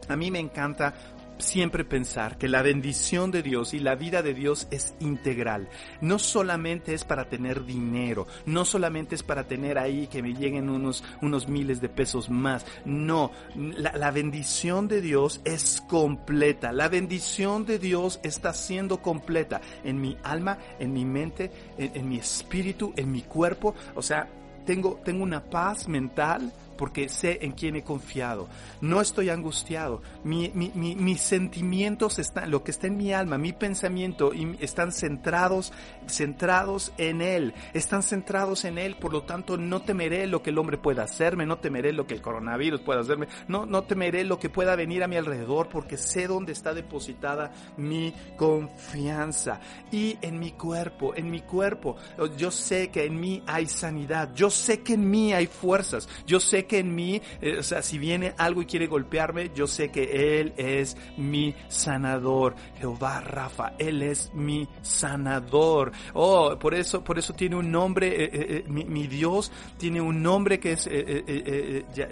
A 0.07 0.15
mí 0.15 0.31
me 0.31 0.39
encanta 0.39 0.93
siempre 1.37 1.83
pensar 1.83 2.37
que 2.37 2.47
la 2.47 2.61
bendición 2.61 3.31
de 3.31 3.43
Dios 3.43 3.73
y 3.73 3.79
la 3.79 3.95
vida 3.95 4.21
de 4.21 4.33
Dios 4.33 4.67
es 4.71 4.95
integral. 4.99 5.69
No 6.01 6.19
solamente 6.19 6.93
es 6.93 7.03
para 7.03 7.29
tener 7.29 7.65
dinero, 7.65 8.27
no 8.45 8.65
solamente 8.65 9.15
es 9.15 9.23
para 9.23 9.45
tener 9.45 9.77
ahí 9.77 10.07
que 10.07 10.21
me 10.21 10.33
lleguen 10.33 10.69
unos, 10.69 11.03
unos 11.21 11.47
miles 11.47 11.81
de 11.81 11.89
pesos 11.89 12.29
más. 12.29 12.65
No, 12.85 13.31
la, 13.55 14.11
bendición 14.11 14.87
de 14.87 15.01
Dios 15.01 15.41
es 15.43 15.81
completa. 15.87 16.71
La 16.71 16.87
bendición 16.87 17.65
de 17.65 17.79
Dios 17.79 18.19
está 18.23 18.53
siendo 18.53 19.01
completa 19.01 19.61
en 19.83 19.99
mi 19.99 20.17
alma, 20.23 20.57
en 20.79 20.93
mi 20.93 21.05
mente, 21.05 21.51
en, 21.77 21.91
en 21.95 22.09
mi 22.09 22.17
espíritu, 22.17 22.93
en 22.95 23.11
mi 23.11 23.21
cuerpo. 23.23 23.75
O 23.95 24.01
sea, 24.01 24.29
tengo, 24.65 24.99
tengo 25.03 25.23
una 25.23 25.43
paz 25.43 25.87
mental 25.87 26.51
porque 26.77 27.09
sé 27.09 27.39
en 27.41 27.51
quién 27.51 27.75
he 27.75 27.83
confiado. 27.83 28.47
No 28.81 29.01
estoy 29.01 29.29
angustiado. 29.29 30.01
mis 30.23 31.21
sentimientos 31.21 32.19
están, 32.19 32.51
lo 32.51 32.63
que 32.63 32.71
está 32.71 32.87
en 32.87 32.97
mi 32.97 33.13
alma, 33.13 33.37
mi 33.37 33.53
pensamiento, 33.53 34.31
están 34.59 34.91
centrados, 34.91 35.73
centrados 36.07 36.93
en 36.97 37.21
Él. 37.21 37.53
Están 37.73 38.03
centrados 38.03 38.65
en 38.65 38.77
Él, 38.77 38.95
por 38.95 39.13
lo 39.13 39.23
tanto 39.23 39.57
no 39.57 39.81
temeré 39.81 40.27
lo 40.27 40.41
que 40.41 40.49
el 40.49 40.57
hombre 40.57 40.77
pueda 40.77 41.03
hacerme, 41.03 41.45
no 41.45 41.57
temeré 41.57 41.93
lo 41.93 42.07
que 42.07 42.15
el 42.15 42.21
coronavirus 42.21 42.81
pueda 42.81 43.01
hacerme, 43.01 43.27
no, 43.47 43.65
no 43.65 43.83
temeré 43.83 44.23
lo 44.23 44.39
que 44.39 44.49
pueda 44.49 44.75
venir 44.75 45.03
a 45.03 45.07
mi 45.07 45.15
alrededor, 45.15 45.69
porque 45.69 45.97
sé 45.97 46.27
dónde 46.27 46.51
está 46.51 46.73
depositada 46.73 47.51
mi 47.77 48.13
confianza. 48.37 49.59
Y 49.91 50.17
en 50.21 50.39
mi 50.39 50.51
cuerpo, 50.51 51.15
en 51.15 51.29
mi 51.29 51.41
cuerpo, 51.41 51.95
yo 52.37 52.51
sé 52.51 52.89
que 52.89 53.05
en 53.05 53.19
mí 53.19 53.43
hay 53.47 53.67
sanidad, 53.67 54.33
yo 54.33 54.49
sé 54.49 54.81
que 54.81 54.93
en 54.93 55.09
mí 55.09 55.33
hay 55.33 55.47
fuerzas, 55.47 56.07
yo 56.25 56.39
sé 56.39 56.64
que 56.65 56.79
en 56.79 56.93
mí, 56.93 57.21
eh, 57.41 57.57
o 57.59 57.63
sea, 57.63 57.81
si 57.81 57.97
viene 57.97 58.33
algo 58.37 58.61
y 58.61 58.65
quiere 58.65 58.87
golpearme, 58.87 59.51
yo 59.55 59.67
sé 59.67 59.89
que 59.89 60.39
Él 60.39 60.53
es 60.57 60.97
mi 61.17 61.55
sanador. 61.67 62.55
Jehová 62.79 63.21
Rafa, 63.21 63.73
Él 63.77 64.01
es 64.01 64.33
mi 64.33 64.67
sanador. 64.81 65.91
Oh, 66.13 66.57
por 66.59 66.73
eso, 66.73 67.03
por 67.03 67.17
eso 67.17 67.33
tiene 67.33 67.55
un 67.55 67.71
nombre, 67.71 68.23
eh, 68.23 68.29
eh, 68.33 68.63
mi, 68.67 69.07
Dios 69.07 69.51
tiene 69.77 70.01
un 70.01 70.21
nombre 70.21 70.59
que 70.59 70.73
es 70.73 70.89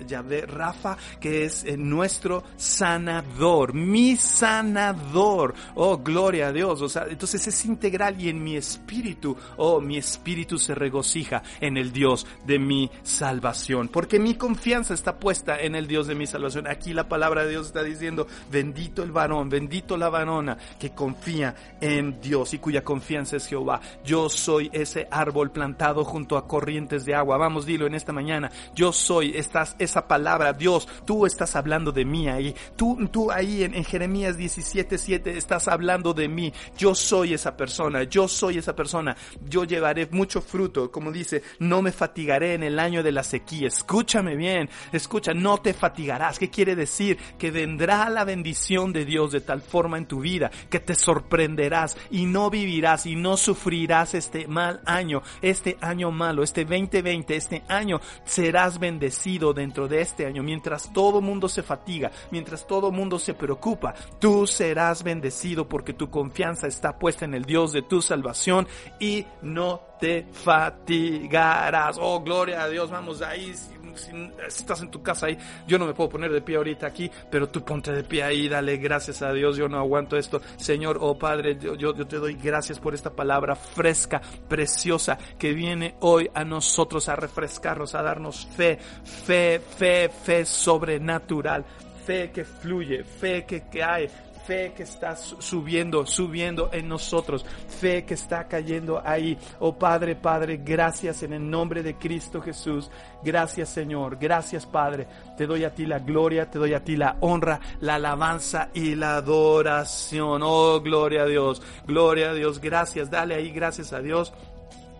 Yahvé 0.08 0.46
Rafa, 0.46 0.98
que 1.20 1.46
es 1.46 1.66
nuestro 1.78 2.44
sanador, 2.56 3.74
mi 3.74 4.16
sanador. 4.16 5.54
Oh, 5.76 5.98
gloria 5.98 6.48
a 6.48 6.52
Dios. 6.52 6.82
O 6.82 6.90
sea, 6.90 7.06
entonces 7.10 7.46
es 7.48 7.66
integral 7.66 8.22
y 8.22 8.30
en 8.30 8.44
mi 8.44 8.56
espíritu, 8.56 9.36
oh, 9.58 9.82
mi 9.82 9.98
espíritu 9.98 10.58
se 10.58 10.76
regocija 10.76 11.44
en 11.60 11.78
el 11.78 11.92
Dios 11.92 12.26
de 12.46 12.60
mi 12.60 12.90
salvación. 13.04 13.88
Porque 13.88 14.20
mi 14.20 14.36
confianza 14.44 14.94
está 14.94 15.20
puesta 15.20 15.58
en 15.58 15.74
el 15.74 15.88
Dios 15.88 16.06
de 16.06 16.16
mi 16.16 16.28
salvación. 16.28 16.68
Aquí 16.68 16.92
la 16.92 17.08
palabra 17.08 17.46
de 17.46 17.52
Dios 17.52 17.68
está 17.68 17.82
diciendo, 17.82 18.28
bendito 18.52 19.02
el 19.02 19.14
varón, 19.14 19.48
bendito 19.48 19.96
la 19.96 20.10
varona 20.10 20.58
que 20.78 20.90
confía 20.90 21.56
en 21.80 22.20
Dios 22.20 22.54
y 22.54 22.58
cuya 22.58 22.84
confianza 22.84 23.38
es 23.38 23.48
Jehová. 23.48 23.80
Yo 24.04 24.28
soy 24.28 24.70
ese 24.74 25.08
árbol 25.10 25.52
plantado 25.52 26.04
junto 26.04 26.36
a 26.36 26.46
corrientes 26.46 27.06
de 27.06 27.16
agua. 27.16 27.38
Vamos, 27.38 27.66
dilo 27.66 27.88
en 27.88 27.96
esta 27.96 28.12
mañana. 28.12 28.52
Yo 28.76 28.92
soy 28.92 29.32
estás, 29.38 29.78
esa 29.80 30.10
palabra. 30.10 30.52
Dios, 30.52 30.90
tú 31.06 31.26
estás 31.26 31.56
hablando 31.56 31.94
de 31.94 32.04
mí 32.04 32.28
ahí. 32.28 32.54
Tú, 32.76 32.98
tú 33.10 33.32
ahí 33.32 33.64
en, 33.64 33.74
en 33.74 33.86
Jeremías 33.86 34.36
17, 34.36 34.98
7 34.98 35.38
estás 35.38 35.70
hablando 35.70 36.14
de 36.14 36.28
mí. 36.28 36.52
Yo 36.78 36.96
soy 36.96 37.34
esa 37.34 37.56
persona. 37.56 38.04
Yo 38.04 38.28
soy 38.28 38.58
esa 38.58 38.76
persona. 38.76 39.16
Yo 39.48 39.64
llevaré 39.64 40.10
mucho 40.12 40.42
fruto. 40.42 40.92
Como 40.92 41.14
dice, 41.14 41.44
no 41.60 41.82
me 41.82 41.94
fatigaré 41.94 42.56
en 42.56 42.64
el 42.64 42.78
año 42.78 43.04
de 43.04 43.14
la 43.14 43.24
sequía. 43.24 43.70
Escúchame 43.70 44.33
bien, 44.36 44.70
escucha, 44.92 45.34
no 45.34 45.58
te 45.58 45.74
fatigarás. 45.74 46.40
¿Qué 46.40 46.50
quiere 46.50 46.76
decir? 46.76 47.18
Que 47.38 47.52
vendrá 47.52 48.10
la 48.10 48.24
bendición 48.24 48.94
de 48.94 49.06
Dios 49.06 49.32
de 49.32 49.42
tal 49.42 49.62
forma 49.62 49.98
en 49.98 50.06
tu 50.06 50.22
vida 50.22 50.52
que 50.70 50.80
te 50.80 50.96
sorprenderás 50.96 51.98
y 52.12 52.26
no 52.26 52.50
vivirás 52.50 53.06
y 53.06 53.16
no 53.16 53.38
sufrirás 53.38 54.14
este 54.14 54.48
mal 54.48 54.82
año, 54.86 55.22
este 55.42 55.78
año 55.82 56.12
malo, 56.12 56.44
este 56.44 56.66
2020, 56.66 57.36
este 57.36 57.64
año 57.68 58.00
serás 58.26 58.80
bendecido 58.80 59.54
dentro 59.54 59.88
de 59.88 60.02
este 60.02 60.26
año. 60.26 60.44
Mientras 60.44 60.92
todo 60.94 61.22
mundo 61.22 61.48
se 61.48 61.64
fatiga, 61.64 62.12
mientras 62.32 62.66
todo 62.68 62.92
mundo 62.92 63.20
se 63.20 63.34
preocupa, 63.34 63.94
tú 64.20 64.48
serás 64.48 65.04
bendecido 65.04 65.68
porque 65.68 65.94
tu 65.94 66.10
confianza 66.10 66.68
está 66.68 66.98
puesta 66.98 67.26
en 67.26 67.34
el 67.34 67.46
Dios 67.46 67.74
de 67.74 67.82
tu 67.82 68.02
salvación 68.02 68.68
y 69.00 69.26
no 69.42 69.82
te 70.00 70.28
fatigarás. 70.32 71.98
Oh, 72.00 72.22
gloria 72.22 72.64
a 72.64 72.70
Dios, 72.70 72.90
vamos 72.90 73.22
ahí. 73.22 73.54
Si, 73.96 74.12
estás 74.46 74.82
en 74.82 74.92
tu 74.92 75.02
casa 75.02 75.28
ahí, 75.28 75.38
yo 75.68 75.78
no 75.78 75.86
me 75.86 75.94
puedo 75.94 76.10
poner 76.10 76.32
de 76.32 76.42
pie 76.42 76.58
ahorita 76.58 76.88
aquí, 76.88 77.10
pero 77.30 77.50
tú 77.50 77.64
ponte 77.64 77.92
de 77.92 78.04
pie 78.04 78.24
ahí, 78.24 78.48
dale 78.48 78.78
gracias 78.78 79.22
a 79.22 79.32
Dios, 79.34 79.58
yo 79.58 79.68
no 79.68 79.78
aguanto 79.78 80.18
esto. 80.18 80.42
Señor, 80.58 80.98
oh 81.02 81.18
Padre, 81.18 81.58
yo, 81.60 81.76
yo, 81.76 81.94
te 81.94 82.18
doy 82.18 82.36
gracias 82.36 82.80
por 82.80 82.94
esta 82.94 83.12
palabra 83.12 83.56
fresca, 83.56 84.22
preciosa, 84.48 85.18
que 85.38 85.54
viene 85.54 85.96
hoy 86.02 86.30
a 86.34 86.44
nosotros 86.44 87.10
a 87.10 87.16
refrescarnos, 87.16 87.96
a 87.96 88.02
darnos 88.02 88.46
fe, 88.46 88.78
fe, 88.78 89.60
fe, 89.60 90.10
fe 90.10 90.46
sobrenatural, 90.46 91.66
fe 92.06 92.32
que 92.32 92.44
fluye, 92.44 93.04
fe 93.04 93.46
que 93.46 93.64
cae, 93.70 94.10
fe 94.46 94.74
que 94.76 94.84
está 94.84 95.16
subiendo, 95.16 96.06
subiendo 96.06 96.70
en 96.72 96.88
nosotros, 96.88 97.46
fe 97.80 98.06
que 98.06 98.14
está 98.14 98.48
cayendo 98.48 99.02
ahí. 99.04 99.38
Oh 99.60 99.78
Padre, 99.78 100.16
Padre, 100.16 100.62
gracias 100.64 101.24
en 101.24 101.34
el 101.34 101.50
nombre 101.50 101.84
de 101.84 101.96
Cristo 101.96 102.42
Jesús. 102.42 102.90
Gracias 103.24 103.70
Señor, 103.70 104.18
gracias 104.20 104.66
Padre. 104.66 105.08
Te 105.38 105.48
doy 105.48 105.64
a 105.64 105.74
ti 105.74 105.86
la 105.86 106.00
gloria, 106.00 106.50
te 106.50 106.60
doy 106.60 106.74
a 106.74 106.84
ti 106.84 106.96
la 106.96 107.18
honra, 107.22 107.60
la 107.80 107.96
alabanza 107.96 108.70
y 108.74 108.96
la 108.96 109.16
adoración. 109.18 110.42
Oh, 110.44 110.82
gloria 110.82 111.24
a 111.24 111.28
Dios, 111.28 111.62
gloria 111.88 112.32
a 112.32 112.34
Dios. 112.34 112.60
Gracias, 112.60 113.10
dale 113.10 113.36
ahí 113.36 113.52
gracias 113.52 113.94
a 113.94 114.00
Dios. 114.00 114.34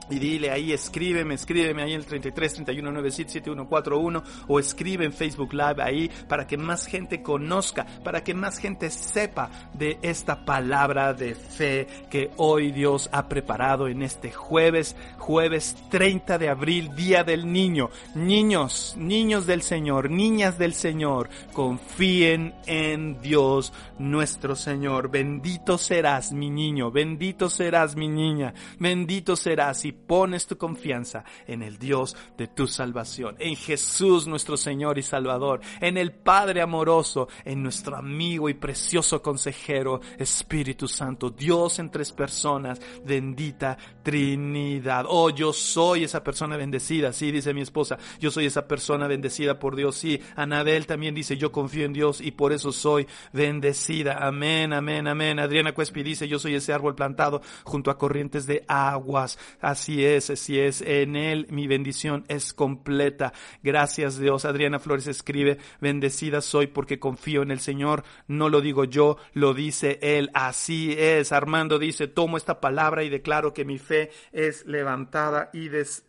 Y 0.10 0.20
dile 0.20 0.52
ahí, 0.52 0.74
escríbeme, 0.74 1.36
escríbeme 1.36 1.84
ahí 1.84 1.94
en 1.94 2.00
el 2.00 2.06
33 2.06 2.54
31 2.56 2.92
97 2.92 3.32
7141 3.32 4.24
o 4.48 4.60
escribe 4.60 5.06
en 5.06 5.14
Facebook 5.14 5.54
Live 5.54 5.82
ahí 5.82 6.10
para 6.28 6.46
que 6.46 6.58
más 6.58 6.86
gente 6.86 7.22
conozca, 7.22 7.86
para 8.04 8.24
que 8.24 8.34
más 8.34 8.58
gente 8.58 8.90
sepa 8.90 9.50
de 9.74 9.98
esta 10.02 10.44
palabra 10.46 11.14
de 11.14 11.36
fe 11.36 11.88
que 12.10 12.32
hoy 12.38 12.72
Dios 12.72 13.10
ha 13.12 13.28
preparado 13.28 13.88
en 13.88 14.02
este 14.02 14.32
jueves, 14.32 14.96
jueves 15.18 15.76
30 15.90 16.38
de 16.38 16.50
abril, 16.50 16.96
Día 16.96 17.24
del 17.24 17.52
Niño. 17.52 17.90
Niños, 18.16 18.96
niños 18.98 19.46
del 19.46 19.62
Señor, 19.62 20.10
niñas 20.10 20.58
del 20.58 20.74
Señor, 20.74 21.30
confíen 21.54 22.54
en 22.66 23.22
Dios 23.22 23.74
nuestro 24.00 24.56
Señor. 24.56 25.10
Bendito 25.10 25.78
serás 25.78 26.32
mi 26.32 26.50
niño, 26.50 26.92
bendito 26.92 27.50
serás 27.50 27.96
mi 27.96 28.08
niña, 28.08 28.54
bendito 28.80 29.36
serás 29.36 29.86
y 29.86 29.93
pones 29.94 30.48
tu 30.48 30.58
confianza 30.58 31.24
en 31.48 31.64
el 31.64 31.78
Dios 31.78 32.16
de 32.38 32.48
tu 32.48 32.68
salvación, 32.68 33.36
en 33.40 33.56
Jesús 33.56 34.28
nuestro 34.28 34.58
Señor 34.58 34.98
y 34.98 35.04
Salvador, 35.04 35.62
en 35.80 35.98
el 35.98 36.12
Padre 36.12 36.62
amoroso, 36.62 37.28
en 37.46 37.64
nuestro 37.64 37.96
amigo 37.96 38.50
y 38.50 38.54
precioso 38.54 39.22
consejero 39.22 40.02
Espíritu 40.18 40.88
Santo, 40.88 41.30
Dios 41.30 41.80
en 41.80 41.90
tres 41.90 42.12
personas, 42.12 42.82
bendita 43.06 43.78
Trinidad. 44.04 45.06
Oh, 45.08 45.30
yo 45.30 45.54
soy 45.54 46.04
esa 46.04 46.24
persona 46.24 46.58
bendecida, 46.58 47.14
sí, 47.14 47.32
dice 47.32 47.54
mi 47.54 47.62
esposa, 47.62 47.98
yo 48.20 48.32
soy 48.32 48.46
esa 48.46 48.68
persona 48.68 49.08
bendecida 49.08 49.60
por 49.60 49.76
Dios, 49.76 49.96
sí. 49.96 50.20
Anabel 50.36 50.86
también 50.86 51.16
dice, 51.16 51.38
yo 51.38 51.52
confío 51.52 51.86
en 51.86 51.94
Dios 51.94 52.22
y 52.22 52.32
por 52.32 52.54
eso 52.54 52.72
soy 52.72 53.08
bendecida. 53.32 54.18
Amén, 54.26 54.74
amén, 54.74 55.08
amén. 55.08 55.40
Adriana 55.40 55.74
Cuespi 55.74 56.04
dice, 56.04 56.28
yo 56.28 56.40
soy 56.40 56.56
ese 56.56 56.74
árbol 56.74 56.96
plantado 56.96 57.42
junto 57.64 57.92
a 57.92 57.98
corrientes 57.98 58.46
de 58.46 58.64
aguas. 58.68 59.38
Así 59.62 59.83
es, 59.90 60.30
así 60.30 60.60
es. 60.60 60.82
En 60.82 61.16
Él 61.16 61.48
mi 61.50 61.68
bendición 61.68 62.26
es 62.28 62.54
completa. 62.54 63.34
Gracias 63.62 64.18
Dios. 64.18 64.46
Adriana 64.46 64.80
Flores 64.80 65.08
escribe, 65.08 65.58
bendecida 65.82 66.42
soy 66.42 66.68
porque 66.68 67.00
confío 67.00 67.42
en 67.42 67.52
el 67.52 67.60
Señor. 67.60 68.04
No 68.28 68.50
lo 68.50 68.62
digo 68.62 68.86
yo, 68.86 69.18
lo 69.34 69.54
dice 69.54 70.00
Él. 70.02 70.30
Así 70.34 70.96
es. 70.98 71.32
Armando 71.32 71.80
dice, 71.80 72.08
tomo 72.08 72.38
esta 72.38 72.60
palabra 72.60 73.04
y 73.04 73.10
declaro 73.10 73.54
que 73.54 73.66
mi 73.66 73.78
fe 73.78 74.12
es 74.32 74.66
levantada 74.66 75.50
y 75.54 75.70
des 75.70 76.06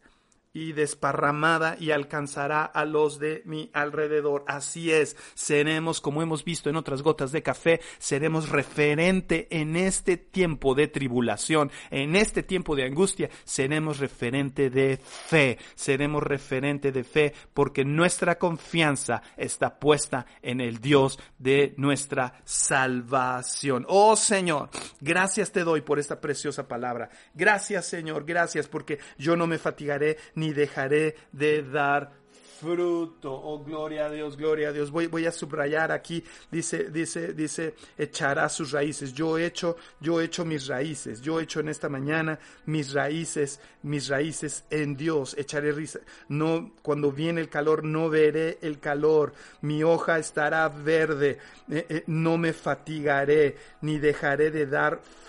y 0.55 0.73
desparramada 0.73 1.77
y 1.79 1.91
alcanzará 1.91 2.65
a 2.65 2.85
los 2.85 3.19
de 3.19 3.43
mi 3.45 3.71
alrededor. 3.75 4.45
Así 4.47 4.93
es, 4.93 5.17
seremos, 5.35 6.01
como 6.01 6.23
hemos 6.23 6.45
visto 6.45 6.71
en 6.71 6.77
otras 6.77 7.03
gotas 7.03 7.33
de 7.33 7.43
café, 7.43 7.81
seremos 7.99 8.49
referente 8.49 9.49
en 9.51 9.75
este 9.75 10.17
tiempo 10.17 10.77
de 10.77 10.87
tribulación, 10.87 11.73
en 11.91 12.15
este 12.15 12.45
tiempo 12.45 12.77
de 12.77 12.85
angustia, 12.85 13.29
seremos 13.45 13.99
referente 13.99 14.71
de 14.71 14.97
fe, 14.97 15.59
seremos 15.75 16.23
referente 16.23 16.93
de 16.93 17.03
fe 17.03 17.35
porque 17.53 17.85
nuestra 17.85 18.39
confianza 18.39 19.23
está 19.37 19.81
puesta 19.81 20.25
en 20.41 20.61
el 20.61 20.79
Dios 20.79 21.19
de 21.39 21.75
nuestra 21.79 22.41
salvación. 22.45 23.85
Oh 23.89 24.15
Señor, 24.15 24.71
gracias 25.01 25.51
te 25.51 25.65
doy 25.65 25.81
por 25.81 25.99
esta 25.99 26.21
preciosa 26.21 26.69
palabra. 26.69 27.11
Gracias 27.35 27.87
Señor, 27.87 28.25
gracias 28.25 28.69
porque 28.69 29.01
yo 29.19 29.35
no 29.35 29.49
me 29.49 29.59
fatigaré 29.59 30.17
ni 30.45 30.53
dejaré 30.53 31.17
de 31.33 31.63
dar 31.63 32.13
fruto. 32.61 33.33
Oh, 33.33 33.63
gloria 33.63 34.07
a 34.07 34.11
Dios, 34.11 34.37
gloria 34.37 34.69
a 34.69 34.73
Dios. 34.73 34.91
Voy, 34.91 35.07
voy 35.07 35.27
a 35.27 35.33
subrayar 35.33 35.91
aquí, 35.91 36.23
dice, 36.51 36.91
dice, 36.91 37.33
dice, 37.33 37.75
echará 37.97 38.49
sus 38.49 38.73
raíces. 38.73 39.13
Yo 39.13 39.39
he 39.39 39.47
hecho, 39.47 39.77
yo 40.01 40.21
he 40.21 40.25
hecho 40.25 40.45
mis 40.45 40.67
raíces. 40.67 41.21
Yo 41.21 41.41
he 41.41 41.45
hecho 41.45 41.61
en 41.61 41.69
esta 41.69 41.89
mañana 41.89 42.39
mis 42.67 42.93
raíces, 42.93 43.61
mis 43.83 44.09
raíces 44.09 44.65
en 44.71 44.97
Dios. 44.97 45.35
Echaré 45.39 45.73
risa. 45.73 46.01
No, 46.29 46.73
cuando 46.83 47.11
viene 47.11 47.41
el 47.41 47.49
calor, 47.49 47.85
no 47.85 48.11
veré 48.11 48.59
el 48.61 48.79
calor. 48.81 49.33
Mi 49.63 49.83
hoja 49.83 50.19
estará 50.19 50.69
verde. 50.69 51.39
Eh, 51.71 51.87
eh, 51.89 52.05
no 52.07 52.37
me 52.37 52.53
fatigaré, 52.53 53.57
ni 53.81 53.99
dejaré 53.99 54.51
de 54.51 54.67
dar 54.67 55.01
fruto. 55.01 55.25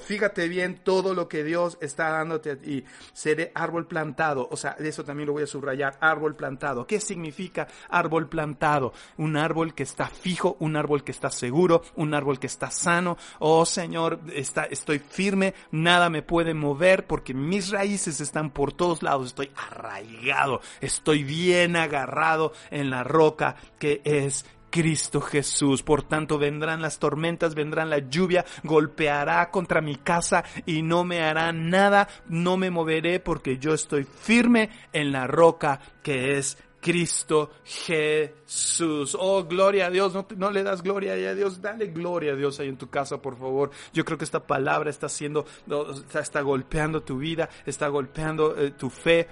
Fíjate 0.00 0.48
bien 0.48 0.80
todo 0.82 1.14
lo 1.14 1.28
que 1.28 1.44
Dios 1.44 1.78
está 1.80 2.10
dándote 2.10 2.50
a 2.50 2.56
ti. 2.56 2.84
Seré 3.12 3.52
árbol 3.54 3.86
plantado. 3.86 4.48
O 4.50 4.56
sea, 4.56 4.76
eso 4.78 5.04
también 5.04 5.28
lo 5.28 5.34
voy 5.34 5.44
a 5.44 5.46
subrayar. 5.46 5.96
Árbol 6.00 6.34
plantado. 6.34 6.86
¿Qué 6.86 7.00
significa 7.00 7.68
árbol 7.88 8.28
plantado? 8.28 8.92
Un 9.16 9.36
árbol 9.36 9.74
que 9.74 9.84
está 9.84 10.08
fijo, 10.08 10.56
un 10.60 10.76
árbol 10.76 11.04
que 11.04 11.12
está 11.12 11.30
seguro, 11.30 11.82
un 11.96 12.14
árbol 12.14 12.38
que 12.38 12.46
está 12.46 12.70
sano. 12.70 13.16
Oh 13.38 13.64
Señor, 13.64 14.20
está, 14.32 14.64
estoy 14.64 14.98
firme, 14.98 15.54
nada 15.70 16.10
me 16.10 16.22
puede 16.22 16.54
mover 16.54 17.06
porque 17.06 17.34
mis 17.34 17.70
raíces 17.70 18.20
están 18.20 18.50
por 18.50 18.72
todos 18.72 19.02
lados. 19.02 19.28
Estoy 19.28 19.50
arraigado, 19.56 20.60
estoy 20.80 21.24
bien 21.24 21.76
agarrado 21.76 22.52
en 22.70 22.90
la 22.90 23.04
roca 23.04 23.56
que 23.78 24.00
es 24.04 24.44
Cristo 24.74 25.20
Jesús. 25.20 25.84
Por 25.84 26.02
tanto, 26.02 26.36
vendrán 26.36 26.82
las 26.82 26.98
tormentas, 26.98 27.54
vendrán 27.54 27.90
la 27.90 27.98
lluvia, 27.98 28.44
golpeará 28.64 29.48
contra 29.52 29.80
mi 29.80 29.94
casa 29.94 30.42
y 30.66 30.82
no 30.82 31.04
me 31.04 31.22
hará 31.22 31.52
nada, 31.52 32.08
no 32.26 32.56
me 32.56 32.72
moveré 32.72 33.20
porque 33.20 33.58
yo 33.58 33.72
estoy 33.72 34.02
firme 34.02 34.70
en 34.92 35.12
la 35.12 35.28
roca 35.28 35.78
que 36.02 36.38
es 36.38 36.58
Cristo 36.80 37.52
Jesús. 37.62 39.16
Oh, 39.16 39.44
gloria 39.44 39.86
a 39.86 39.90
Dios. 39.90 40.12
No, 40.12 40.26
no, 40.36 40.50
le 40.50 40.64
das 40.64 40.82
gloria 40.82 41.12
a 41.12 41.34
Dios. 41.36 41.62
Dale 41.62 41.86
gloria 41.86 42.32
a 42.32 42.36
Dios 42.36 42.58
ahí 42.58 42.68
en 42.68 42.76
tu 42.76 42.90
casa, 42.90 43.22
por 43.22 43.38
favor. 43.38 43.70
Yo 43.92 44.04
creo 44.04 44.18
que 44.18 44.24
esta 44.24 44.44
palabra 44.44 44.90
está 44.90 45.06
haciendo, 45.06 45.46
está, 46.12 46.40
golpeando 46.40 47.00
tu 47.04 47.18
vida, 47.18 47.48
está 47.64 47.86
golpeando 47.86 48.56
eh, 48.58 48.72
tu 48.72 48.90
fe 48.90 49.28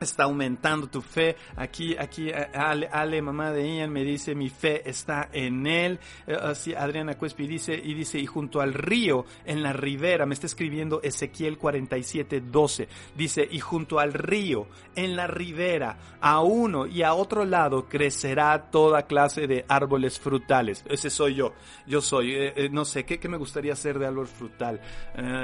está 0.00 0.24
aumentando 0.24 0.88
tu 0.88 1.02
fe. 1.02 1.36
Aquí, 1.56 1.94
aquí, 1.98 2.30
eh, 2.30 2.48
Ale, 2.54 2.88
Ale, 2.90 3.20
mamá 3.20 3.52
de 3.52 3.76
Ian, 3.76 3.92
me 3.92 4.02
dice, 4.02 4.34
mi 4.34 4.48
fe 4.48 4.88
está 4.88 5.28
en 5.30 5.66
él. 5.66 6.00
Eh, 6.26 6.34
así, 6.40 6.74
Adriana 6.74 7.18
Cuespi 7.18 7.46
dice, 7.46 7.74
y 7.74 7.92
dice, 7.92 8.18
y 8.18 8.24
junto 8.24 8.62
al 8.62 8.72
río, 8.72 9.26
en 9.44 9.62
la 9.62 9.74
ribera, 9.74 10.24
me 10.24 10.32
está 10.32 10.46
escribiendo 10.46 11.02
Ezequiel 11.02 11.58
47, 11.58 12.40
12. 12.40 12.88
Dice, 13.14 13.46
y 13.50 13.60
junto 13.60 13.98
al 13.98 14.14
río, 14.14 14.68
en 14.94 15.16
la 15.16 15.26
ribera, 15.26 15.98
a 16.20 16.40
uno 16.40 16.86
y 16.86 17.02
a 17.02 17.12
otro 17.12 17.44
lado, 17.44 17.86
crecerá 17.86 18.70
toda 18.70 19.02
clase 19.02 19.46
de 19.46 19.66
árboles 19.68 20.18
frutales. 20.18 20.82
Ese 20.88 21.10
soy 21.10 21.34
yo. 21.34 21.52
Yo 21.86 22.00
soy, 22.00 22.34
eh, 22.34 22.70
no 22.72 22.86
sé, 22.86 23.04
¿qué, 23.04 23.20
¿qué, 23.20 23.28
me 23.28 23.36
gustaría 23.36 23.74
hacer 23.74 23.98
de 23.98 24.06
árbol 24.06 24.26
frutal? 24.26 24.80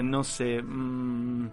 no 0.03 0.25
sé, 0.25 0.62
mmm, 0.62 1.49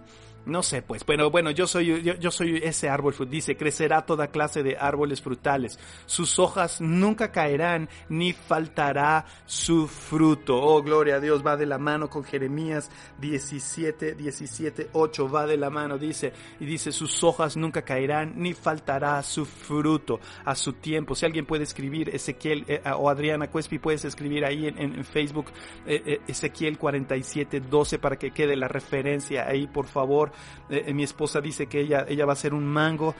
no 0.46 0.62
sé, 0.62 0.82
pues, 0.82 1.04
pero 1.04 1.30
bueno, 1.30 1.50
yo 1.50 1.66
soy, 1.66 2.02
yo, 2.02 2.14
yo 2.14 2.30
soy 2.30 2.60
ese 2.62 2.88
árbol, 2.88 3.14
dice, 3.28 3.56
crecerá 3.56 4.04
toda 4.04 4.28
clase 4.28 4.62
de 4.62 4.76
árboles 4.78 5.22
frutales, 5.22 5.78
sus 6.06 6.38
hojas 6.38 6.80
nunca 6.80 7.32
caerán, 7.32 7.88
ni 8.08 8.32
faltará 8.32 9.26
su 9.46 9.86
fruto. 9.88 10.56
Oh, 10.56 10.82
gloria 10.82 11.16
a 11.16 11.20
Dios, 11.20 11.44
va 11.44 11.56
de 11.56 11.66
la 11.66 11.78
mano 11.78 12.08
con 12.08 12.24
Jeremías 12.24 12.90
17, 13.20 14.14
17, 14.14 14.90
8, 14.92 15.28
va 15.28 15.46
de 15.46 15.56
la 15.56 15.70
mano, 15.70 15.98
dice, 15.98 16.32
y 16.60 16.66
dice, 16.66 16.92
sus 16.92 17.22
hojas 17.24 17.56
nunca 17.56 17.82
caerán, 17.82 18.34
ni 18.36 18.52
faltará 18.52 19.22
su 19.22 19.44
fruto 19.44 20.20
a 20.44 20.54
su 20.54 20.74
tiempo. 20.74 21.14
Si 21.14 21.26
alguien 21.26 21.46
puede 21.46 21.64
escribir, 21.64 22.10
Ezequiel, 22.10 22.64
eh, 22.68 22.80
o 22.96 23.08
Adriana 23.08 23.50
Cuespi, 23.50 23.78
puedes 23.78 24.04
escribir 24.04 24.44
ahí 24.44 24.66
en, 24.66 25.04
Facebook, 25.04 25.46
eh, 25.86 26.02
eh, 26.06 26.20
Ezequiel 26.26 26.78
47, 26.78 27.60
12, 27.60 27.98
para 27.98 28.16
que 28.16 28.30
quede 28.30 28.56
la 28.56 28.68
referencia 28.68 29.46
ahí, 29.46 29.66
por 29.66 29.86
favor. 29.86 30.32
Eh, 30.70 30.94
mi 30.94 31.02
esposa 31.02 31.40
dice 31.40 31.66
que 31.66 31.80
ella, 31.80 32.06
ella 32.08 32.24
va 32.24 32.32
a 32.32 32.36
ser 32.36 32.54
un 32.54 32.66
mango. 32.66 33.14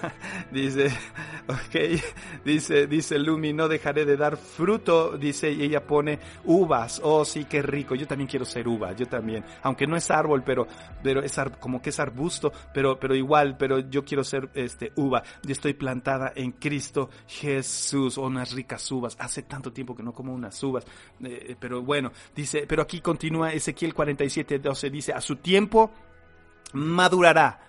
dice, 0.50 0.86
ok, 1.48 2.00
dice, 2.44 2.86
dice 2.86 3.18
Lumi, 3.18 3.52
no 3.52 3.68
dejaré 3.68 4.04
de 4.04 4.16
dar 4.16 4.36
fruto, 4.36 5.16
dice, 5.18 5.50
y 5.50 5.62
ella 5.62 5.84
pone 5.86 6.18
uvas. 6.44 7.00
Oh, 7.02 7.24
sí, 7.24 7.44
qué 7.44 7.62
rico. 7.62 7.94
Yo 7.94 8.06
también 8.06 8.28
quiero 8.28 8.44
ser 8.44 8.68
uva, 8.68 8.92
yo 8.92 9.06
también. 9.06 9.44
Aunque 9.62 9.86
no 9.86 9.96
es 9.96 10.10
árbol, 10.10 10.42
pero, 10.44 10.66
pero 11.02 11.22
es 11.22 11.34
como 11.58 11.82
que 11.82 11.90
es 11.90 11.98
arbusto, 11.98 12.52
pero, 12.72 12.98
pero 12.98 13.14
igual, 13.14 13.56
pero 13.56 13.80
yo 13.80 14.04
quiero 14.04 14.22
ser 14.22 14.48
este 14.54 14.92
uva. 14.96 15.22
Yo 15.42 15.52
estoy 15.52 15.74
plantada 15.74 16.32
en 16.34 16.52
Cristo 16.52 17.10
Jesús. 17.26 18.18
Oh, 18.18 18.26
unas 18.26 18.52
ricas 18.52 18.90
uvas. 18.90 19.16
Hace 19.18 19.42
tanto 19.42 19.72
tiempo 19.72 19.94
que 19.94 20.02
no 20.02 20.12
como 20.12 20.32
unas 20.32 20.62
uvas. 20.62 20.84
Eh, 21.22 21.56
pero 21.58 21.82
bueno, 21.82 22.12
dice, 22.34 22.66
pero 22.68 22.82
aquí 22.82 23.00
continúa 23.00 23.52
Ezequiel 23.52 23.94
47, 23.94 24.58
12, 24.58 24.90
dice, 24.90 25.12
a 25.12 25.20
su 25.20 25.36
tiempo 25.36 25.90
madurará. 26.74 27.60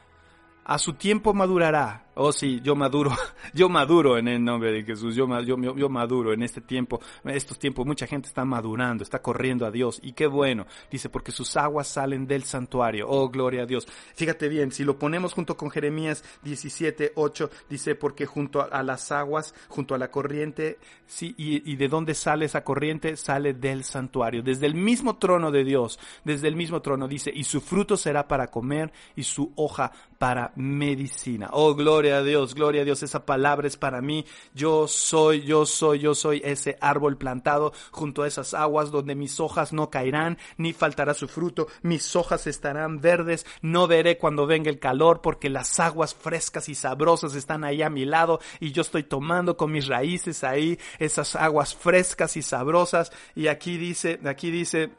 A 0.66 0.78
su 0.80 0.94
tiempo 0.94 1.34
madurará 1.34 2.05
Oh 2.18 2.32
sí, 2.32 2.62
yo 2.64 2.78
maduro, 2.78 3.12
yo 3.54 3.68
maduro 3.68 4.18
en 4.18 4.30
el 4.30 4.42
nombre 4.42 4.72
de 4.72 4.84
Jesús, 4.84 5.16
yo, 5.16 5.28
yo, 5.42 5.58
yo 5.76 5.90
maduro 5.90 6.32
en 6.32 6.44
este 6.44 6.62
tiempo, 6.62 7.02
en 7.26 7.32
estos 7.32 7.60
tiempos 7.60 7.86
mucha 7.86 8.08
gente 8.08 8.30
está 8.30 8.46
madurando, 8.46 9.04
está 9.04 9.22
corriendo 9.22 9.66
a 9.66 9.72
Dios 9.72 10.00
y 10.02 10.14
qué 10.14 10.26
bueno, 10.26 10.66
dice 10.90 11.10
porque 11.10 11.34
sus 11.34 11.58
aguas 11.58 11.90
salen 11.90 12.26
del 12.26 12.46
santuario, 12.46 13.08
oh 13.10 13.28
gloria 13.28 13.64
a 13.64 13.66
Dios. 13.66 13.86
Fíjate 14.16 14.48
bien, 14.48 14.72
si 14.72 14.86
lo 14.86 14.98
ponemos 14.98 15.34
junto 15.34 15.58
con 15.58 15.70
Jeremías 15.70 16.24
17, 16.44 17.12
8, 17.16 17.50
dice 17.70 17.96
porque 17.96 18.26
junto 18.26 18.62
a, 18.62 18.82
las 18.82 19.12
aguas, 19.12 19.54
junto 19.68 19.94
a 19.94 19.98
la 19.98 20.10
corriente, 20.10 20.80
sí, 21.06 21.36
y, 21.38 21.70
y 21.70 21.76
de 21.76 21.90
dónde 21.90 22.14
sale 22.14 22.46
esa 22.46 22.64
corriente, 22.64 23.18
sale 23.18 23.54
del 23.54 23.84
santuario, 23.84 24.42
desde 24.42 24.68
el 24.68 24.76
mismo 24.76 25.18
trono 25.18 25.52
de 25.52 25.66
Dios, 25.66 26.00
desde 26.24 26.48
el 26.48 26.56
mismo 26.56 26.82
trono 26.82 27.10
dice, 27.10 27.30
y 27.36 27.44
su 27.44 27.60
fruto 27.60 27.98
será 27.98 28.26
para 28.26 28.48
comer 28.48 28.94
y 29.18 29.24
su 29.24 29.52
hoja 29.58 29.92
para 30.18 30.54
medicina. 30.56 31.50
Oh 31.52 31.76
gloria 31.76 32.05
Gloria 32.06 32.20
a 32.20 32.24
Dios, 32.24 32.54
gloria 32.54 32.82
a 32.84 32.86
Dios, 32.86 33.02
esa 33.02 33.26
palabra 33.26 33.66
es 33.66 33.78
para 33.78 34.00
mí. 34.00 34.28
Yo 34.54 34.88
soy, 34.88 35.42
yo 35.42 35.66
soy, 35.66 35.98
yo 35.98 36.14
soy 36.14 36.40
ese 36.46 36.78
árbol 36.80 37.18
plantado 37.18 37.74
junto 37.90 38.22
a 38.22 38.28
esas 38.28 38.54
aguas 38.54 38.92
donde 38.92 39.16
mis 39.16 39.40
hojas 39.40 39.74
no 39.74 39.90
caerán, 39.90 40.38
ni 40.58 40.72
faltará 40.72 41.16
su 41.16 41.28
fruto, 41.28 41.66
mis 41.82 42.16
hojas 42.16 42.46
estarán 42.46 43.02
verdes, 43.02 43.48
no 43.64 43.88
veré 43.88 44.20
cuando 44.20 44.46
venga 44.46 44.70
el 44.70 44.78
calor 44.78 45.22
porque 45.24 45.50
las 45.50 45.80
aguas 45.80 46.14
frescas 46.14 46.70
y 46.70 46.76
sabrosas 46.76 47.34
están 47.34 47.64
ahí 47.64 47.82
a 47.82 47.90
mi 47.90 48.06
lado 48.06 48.40
y 48.60 48.72
yo 48.72 48.84
estoy 48.84 49.02
tomando 49.02 49.58
con 49.58 49.72
mis 49.72 49.88
raíces 49.88 50.44
ahí 50.44 50.78
esas 51.00 51.36
aguas 51.36 51.74
frescas 51.74 52.38
y 52.38 52.44
sabrosas. 52.44 53.12
Y 53.34 53.48
aquí 53.48 53.78
dice, 53.78 54.20
aquí 54.26 54.52
dice, 54.52 54.92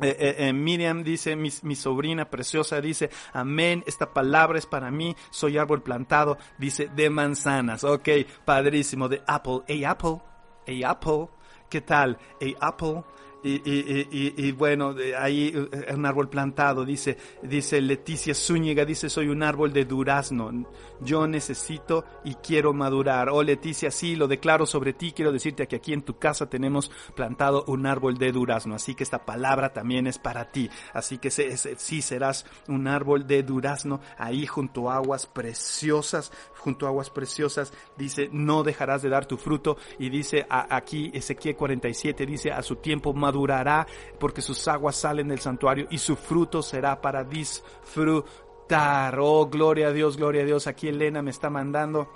eh, 0.00 0.16
eh, 0.18 0.48
eh, 0.48 0.52
Miriam 0.54 1.02
dice, 1.02 1.36
mi, 1.36 1.50
mi, 1.62 1.74
sobrina 1.74 2.24
preciosa 2.24 2.80
dice, 2.80 3.10
amén, 3.34 3.84
esta 3.86 4.14
palabra 4.14 4.58
es 4.58 4.64
para 4.64 4.90
mí, 4.90 5.14
soy 5.30 5.58
árbol 5.58 5.82
plantado, 5.82 6.38
dice, 6.56 6.88
de 6.88 7.10
manzanas, 7.10 7.84
ok, 7.84 8.08
padrísimo, 8.46 9.08
de 9.08 9.22
apple, 9.26 9.60
hey 9.66 9.84
apple, 9.84 10.22
hey 10.64 10.82
apple, 10.82 11.28
¿qué 11.68 11.82
tal? 11.82 12.18
Hey 12.40 12.56
apple, 12.58 13.02
y, 13.42 13.54
y, 13.68 14.08
y, 14.10 14.34
y, 14.36 14.52
bueno, 14.52 14.94
ahí 15.18 15.52
eh, 15.54 15.92
un 15.94 16.06
árbol 16.06 16.28
plantado, 16.28 16.84
dice, 16.84 17.16
dice 17.42 17.80
Leticia 17.80 18.34
Zúñiga, 18.34 18.84
dice, 18.84 19.08
soy 19.08 19.28
un 19.28 19.42
árbol 19.42 19.72
de 19.72 19.84
durazno, 19.84 20.66
yo 21.00 21.26
necesito 21.26 22.04
y 22.24 22.34
quiero 22.36 22.72
madurar. 22.72 23.28
Oh 23.30 23.42
Leticia, 23.42 23.90
sí, 23.90 24.14
lo 24.14 24.28
declaro 24.28 24.64
sobre 24.66 24.92
ti, 24.92 25.12
quiero 25.12 25.32
decirte 25.32 25.66
que 25.66 25.76
aquí 25.76 25.92
en 25.92 26.02
tu 26.02 26.18
casa 26.18 26.48
tenemos 26.48 26.90
plantado 27.16 27.64
un 27.66 27.86
árbol 27.86 28.16
de 28.16 28.32
durazno, 28.32 28.76
así 28.76 28.94
que 28.94 29.02
esta 29.02 29.24
palabra 29.24 29.72
también 29.72 30.06
es 30.06 30.18
para 30.18 30.50
ti, 30.50 30.70
así 30.92 31.18
que 31.18 31.30
sí 31.30 32.02
serás 32.02 32.46
un 32.68 32.86
árbol 32.86 33.26
de 33.26 33.42
durazno 33.42 34.00
ahí 34.18 34.46
junto 34.46 34.90
a 34.90 34.96
aguas 34.96 35.26
preciosas, 35.26 36.32
junto 36.62 36.86
a 36.86 36.90
aguas 36.90 37.10
preciosas, 37.10 37.72
dice, 37.96 38.28
no 38.32 38.62
dejarás 38.62 39.02
de 39.02 39.08
dar 39.08 39.26
tu 39.26 39.36
fruto, 39.36 39.76
y 39.98 40.08
dice 40.08 40.46
aquí 40.48 41.10
Ezequiel 41.12 41.56
47, 41.56 42.24
dice, 42.24 42.52
a 42.52 42.62
su 42.62 42.76
tiempo 42.76 43.12
madurará, 43.12 43.86
porque 44.18 44.42
sus 44.42 44.66
aguas 44.68 44.96
salen 44.96 45.28
del 45.28 45.40
santuario, 45.40 45.86
y 45.90 45.98
su 45.98 46.16
fruto 46.16 46.62
será 46.62 47.00
para 47.00 47.24
disfrutar. 47.24 49.18
Oh, 49.18 49.46
gloria 49.46 49.88
a 49.88 49.92
Dios, 49.92 50.16
gloria 50.16 50.42
a 50.42 50.46
Dios. 50.46 50.66
Aquí 50.66 50.88
Elena 50.88 51.20
me 51.20 51.30
está 51.30 51.50
mandando 51.50 52.08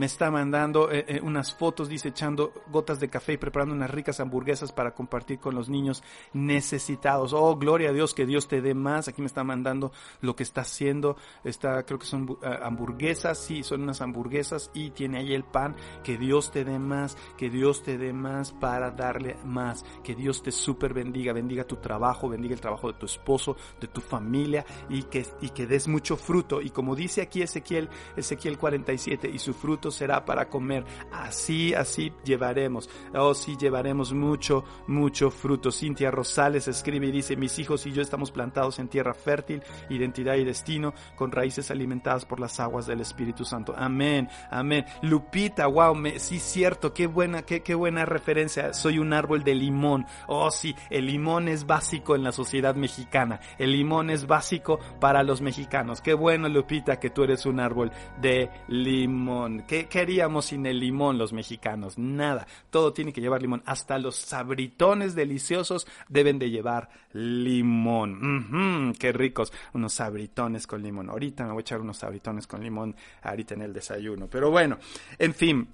me 0.00 0.06
está 0.06 0.30
mandando 0.30 0.90
eh, 0.90 1.04
eh, 1.08 1.20
unas 1.22 1.54
fotos, 1.54 1.86
dice, 1.90 2.08
echando 2.08 2.54
gotas 2.72 3.00
de 3.00 3.10
café 3.10 3.34
y 3.34 3.36
preparando 3.36 3.74
unas 3.74 3.90
ricas 3.90 4.18
hamburguesas 4.18 4.72
para 4.72 4.94
compartir 4.94 5.38
con 5.38 5.54
los 5.54 5.68
niños 5.68 6.02
necesitados. 6.32 7.34
Oh, 7.34 7.54
gloria 7.56 7.90
a 7.90 7.92
Dios, 7.92 8.14
que 8.14 8.24
Dios 8.24 8.48
te 8.48 8.62
dé 8.62 8.72
más. 8.72 9.08
Aquí 9.08 9.20
me 9.20 9.26
está 9.26 9.44
mandando 9.44 9.92
lo 10.22 10.34
que 10.34 10.42
está 10.42 10.62
haciendo. 10.62 11.18
Está, 11.44 11.82
creo 11.82 11.98
que 11.98 12.06
son 12.06 12.38
eh, 12.42 12.58
hamburguesas, 12.62 13.36
sí, 13.36 13.62
son 13.62 13.82
unas 13.82 14.00
hamburguesas 14.00 14.70
y 14.72 14.88
tiene 14.88 15.18
ahí 15.18 15.34
el 15.34 15.44
pan. 15.44 15.76
Que 16.02 16.16
Dios 16.16 16.50
te 16.50 16.64
dé 16.64 16.78
más, 16.78 17.18
que 17.36 17.50
Dios 17.50 17.82
te 17.82 17.98
dé 17.98 18.14
más 18.14 18.52
para 18.52 18.92
darle 18.92 19.36
más. 19.44 19.84
Que 20.02 20.14
Dios 20.14 20.42
te 20.42 20.50
super 20.50 20.94
bendiga, 20.94 21.34
bendiga 21.34 21.64
tu 21.64 21.76
trabajo, 21.76 22.30
bendiga 22.30 22.54
el 22.54 22.60
trabajo 22.62 22.90
de 22.90 22.98
tu 22.98 23.04
esposo, 23.04 23.54
de 23.78 23.88
tu 23.88 24.00
familia 24.00 24.64
y 24.88 25.02
que, 25.02 25.26
y 25.42 25.50
que 25.50 25.66
des 25.66 25.88
mucho 25.88 26.16
fruto. 26.16 26.62
Y 26.62 26.70
como 26.70 26.96
dice 26.96 27.20
aquí 27.20 27.42
Ezequiel, 27.42 27.90
Ezequiel 28.16 28.56
47, 28.56 29.28
y 29.28 29.38
su 29.38 29.52
fruto 29.52 29.89
será 29.90 30.24
para 30.24 30.48
comer. 30.48 30.84
Así, 31.12 31.74
así 31.74 32.12
llevaremos. 32.24 32.88
Oh, 33.14 33.34
sí, 33.34 33.56
llevaremos 33.56 34.12
mucho, 34.12 34.64
mucho 34.86 35.30
fruto. 35.30 35.70
Cintia 35.72 36.10
Rosales 36.10 36.68
escribe 36.68 37.06
y 37.06 37.12
dice, 37.12 37.36
mis 37.36 37.58
hijos 37.58 37.86
y 37.86 37.92
yo 37.92 38.02
estamos 38.02 38.30
plantados 38.30 38.78
en 38.78 38.88
tierra 38.88 39.14
fértil, 39.14 39.62
identidad 39.88 40.34
y 40.36 40.44
destino, 40.44 40.94
con 41.16 41.32
raíces 41.32 41.70
alimentadas 41.70 42.24
por 42.24 42.40
las 42.40 42.58
aguas 42.60 42.86
del 42.86 43.00
Espíritu 43.00 43.44
Santo. 43.44 43.74
Amén, 43.76 44.28
amén. 44.50 44.84
Lupita, 45.02 45.66
wow, 45.66 45.94
me, 45.94 46.18
sí, 46.18 46.38
cierto, 46.38 46.92
qué 46.92 47.06
buena, 47.06 47.42
qué, 47.42 47.62
qué 47.62 47.74
buena 47.74 48.04
referencia. 48.04 48.72
Soy 48.72 48.98
un 48.98 49.12
árbol 49.12 49.42
de 49.44 49.54
limón. 49.54 50.06
Oh, 50.26 50.50
sí, 50.50 50.74
el 50.90 51.06
limón 51.06 51.48
es 51.48 51.66
básico 51.66 52.14
en 52.14 52.22
la 52.22 52.32
sociedad 52.32 52.74
mexicana. 52.74 53.40
El 53.58 53.72
limón 53.72 54.10
es 54.10 54.26
básico 54.26 54.78
para 55.00 55.22
los 55.22 55.40
mexicanos. 55.40 56.00
Qué 56.00 56.14
bueno, 56.14 56.48
Lupita, 56.48 56.98
que 56.98 57.10
tú 57.10 57.24
eres 57.24 57.46
un 57.46 57.60
árbol 57.60 57.90
de 58.20 58.50
limón. 58.68 59.64
¿Qué, 59.66 59.79
queríamos 59.86 60.46
sin 60.46 60.66
el 60.66 60.80
limón 60.80 61.18
los 61.18 61.32
mexicanos? 61.32 61.98
Nada. 61.98 62.46
Todo 62.70 62.92
tiene 62.92 63.12
que 63.12 63.20
llevar 63.20 63.42
limón. 63.42 63.62
Hasta 63.66 63.98
los 63.98 64.16
sabritones 64.16 65.14
deliciosos 65.14 65.86
deben 66.08 66.38
de 66.38 66.50
llevar 66.50 66.88
limón. 67.12 68.94
qué 68.98 69.12
ricos. 69.12 69.52
Unos 69.72 69.94
sabritones 69.94 70.66
con 70.66 70.82
limón. 70.82 71.10
Ahorita 71.10 71.44
me 71.44 71.52
voy 71.52 71.60
a 71.60 71.62
echar 71.62 71.80
unos 71.80 71.98
sabritones 71.98 72.46
con 72.46 72.62
limón 72.62 72.94
ahorita 73.22 73.54
en 73.54 73.62
el 73.62 73.72
desayuno. 73.72 74.28
Pero 74.28 74.50
bueno, 74.50 74.78
en 75.18 75.34
fin. 75.34 75.68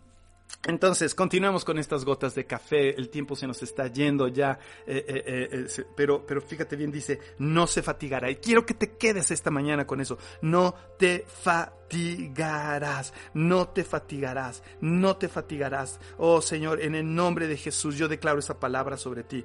Entonces, 0.66 1.14
continuamos 1.14 1.64
con 1.64 1.78
estas 1.78 2.04
gotas 2.04 2.34
de 2.34 2.44
café, 2.44 2.90
el 2.98 3.08
tiempo 3.08 3.36
se 3.36 3.46
nos 3.46 3.62
está 3.62 3.86
yendo 3.86 4.26
ya, 4.26 4.58
eh, 4.84 5.04
eh, 5.06 5.48
eh, 5.52 5.84
pero, 5.94 6.26
pero 6.26 6.40
fíjate 6.40 6.74
bien, 6.74 6.90
dice, 6.90 7.20
no 7.38 7.68
se 7.68 7.82
fatigará. 7.82 8.30
Y 8.30 8.36
quiero 8.36 8.66
que 8.66 8.74
te 8.74 8.96
quedes 8.96 9.30
esta 9.30 9.50
mañana 9.50 9.86
con 9.86 10.00
eso, 10.00 10.18
no 10.42 10.74
te 10.98 11.24
fatigará 11.26 11.76
fatigarás, 11.86 13.12
no 13.34 13.68
te 13.68 13.84
fatigarás, 13.84 14.62
no 14.80 15.16
te 15.16 15.28
fatigarás. 15.28 16.00
Oh 16.18 16.42
Señor, 16.42 16.80
en 16.80 16.94
el 16.94 17.14
nombre 17.14 17.46
de 17.46 17.56
Jesús, 17.56 17.96
yo 17.96 18.08
declaro 18.08 18.40
esa 18.40 18.58
palabra 18.58 18.96
sobre 18.96 19.22
ti. 19.22 19.44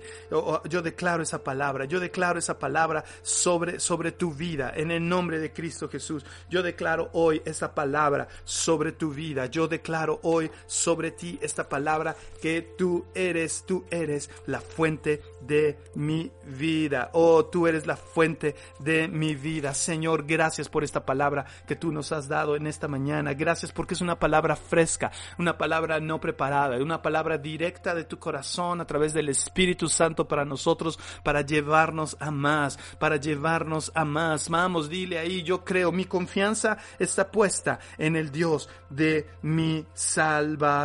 Yo 0.70 0.82
declaro 0.82 1.22
esa 1.22 1.44
palabra, 1.44 1.86
yo 1.86 2.00
declaro 2.00 2.40
esa 2.40 2.58
palabra 2.58 3.04
sobre, 3.22 3.80
sobre 3.80 4.12
tu 4.12 4.34
vida, 4.34 4.74
en 4.76 4.92
el 4.92 5.08
nombre 5.08 5.40
de 5.40 5.54
Cristo 5.54 5.88
Jesús. 5.88 6.26
Yo 6.50 6.64
declaro 6.64 7.10
hoy 7.14 7.42
esa 7.46 7.76
palabra 7.76 8.28
sobre 8.44 8.92
tu 8.92 9.12
vida. 9.12 9.46
Yo 9.46 9.68
declaro 9.68 10.20
hoy 10.24 10.50
sobre 10.66 10.90
sobre 10.91 11.12
ti 11.12 11.39
esta 11.41 11.69
palabra 11.69 12.17
que 12.41 12.62
tú 12.77 13.06
eres, 13.15 13.63
tú 13.65 13.86
eres 13.89 14.30
la 14.45 14.60
fuente 14.60 15.21
de 15.39 15.77
mi 15.95 16.30
vida. 16.43 17.12
Oh, 17.13 17.45
tú 17.45 17.65
eres 17.65 17.88
la 17.88 17.95
fuente 17.95 18.56
de 18.80 19.08
mi 19.08 19.34
vida. 19.36 19.73
Señor, 19.73 20.25
gracias 20.27 20.67
por 20.67 20.84
esta 20.84 21.06
palabra 21.06 21.45
que 21.65 21.77
tú 21.77 21.93
nos 21.93 22.12
has 22.12 22.27
dado 22.27 22.58
en 22.58 22.67
esta 22.67 22.89
mañana. 22.89 23.34
Gracias 23.34 23.71
porque 23.71 23.93
es 23.93 24.01
una 24.01 24.19
palabra 24.19 24.58
fresca, 24.58 25.13
una 25.39 25.58
palabra 25.58 26.01
no 26.01 26.19
preparada, 26.19 26.75
una 26.84 27.01
palabra 27.01 27.38
directa 27.38 27.95
de 27.95 28.04
tu 28.04 28.19
corazón 28.19 28.82
a 28.82 28.86
través 28.86 29.13
del 29.13 29.30
Espíritu 29.30 29.88
Santo 29.88 30.27
para 30.27 30.43
nosotros, 30.43 30.99
para 31.23 31.39
llevarnos 31.39 32.17
a 32.19 32.32
más, 32.32 32.77
para 32.99 33.15
llevarnos 33.15 33.93
a 33.95 34.04
más. 34.04 34.49
Vamos, 34.49 34.89
dile 34.89 35.19
ahí, 35.19 35.41
yo 35.41 35.63
creo, 35.63 35.93
mi 35.93 36.04
confianza 36.04 36.77
está 36.99 37.32
puesta 37.32 37.80
en 37.97 38.17
el 38.17 38.30
Dios 38.30 38.67
de 38.89 39.30
mi 39.41 39.86
salvación. 39.93 40.81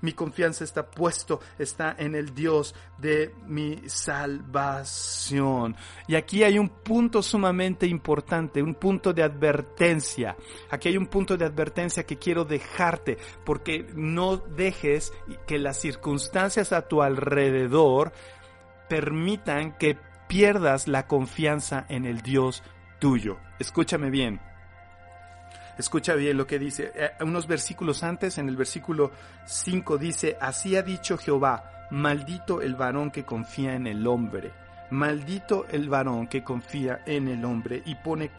Mi 0.00 0.12
confianza 0.12 0.64
está 0.64 0.90
puesto, 0.90 1.40
está 1.58 1.94
en 1.98 2.14
el 2.14 2.34
Dios 2.34 2.74
de 2.98 3.34
mi 3.46 3.80
salvación. 3.86 5.76
Y 6.06 6.14
aquí 6.14 6.42
hay 6.44 6.58
un 6.58 6.68
punto 6.68 7.22
sumamente 7.22 7.86
importante, 7.86 8.62
un 8.62 8.74
punto 8.74 9.12
de 9.12 9.22
advertencia. 9.22 10.36
Aquí 10.70 10.88
hay 10.88 10.96
un 10.96 11.06
punto 11.06 11.36
de 11.36 11.44
advertencia 11.44 12.04
que 12.04 12.18
quiero 12.18 12.44
dejarte, 12.44 13.18
porque 13.44 13.86
no 13.94 14.36
dejes 14.36 15.12
que 15.46 15.58
las 15.58 15.80
circunstancias 15.80 16.72
a 16.72 16.88
tu 16.88 17.02
alrededor 17.02 18.12
permitan 18.88 19.76
que 19.78 19.98
pierdas 20.28 20.88
la 20.88 21.06
confianza 21.06 21.86
en 21.88 22.04
el 22.04 22.22
Dios 22.22 22.62
tuyo. 22.98 23.38
Escúchame 23.58 24.10
bien. 24.10 24.47
Escucha 25.78 26.14
bien 26.14 26.36
lo 26.36 26.46
que 26.46 26.58
dice. 26.58 26.92
Eh, 26.94 27.10
unos 27.20 27.46
versículos 27.46 28.02
antes, 28.02 28.36
en 28.38 28.48
el 28.48 28.56
versículo 28.56 29.12
5 29.46 29.96
dice, 29.96 30.36
así 30.40 30.76
ha 30.76 30.82
dicho 30.82 31.16
Jehová, 31.16 31.86
maldito 31.90 32.60
el 32.60 32.74
varón 32.74 33.10
que 33.10 33.24
confía 33.24 33.74
en 33.74 33.86
el 33.86 34.06
hombre 34.06 34.52
Maldito 34.90 35.66
el 35.70 35.90
varón 35.90 36.28
que 36.28 36.42
confía 36.42 37.02
en 37.04 37.28
el 37.28 37.44
hombre 37.44 37.82
y 37.84 37.94
pone 37.96 38.30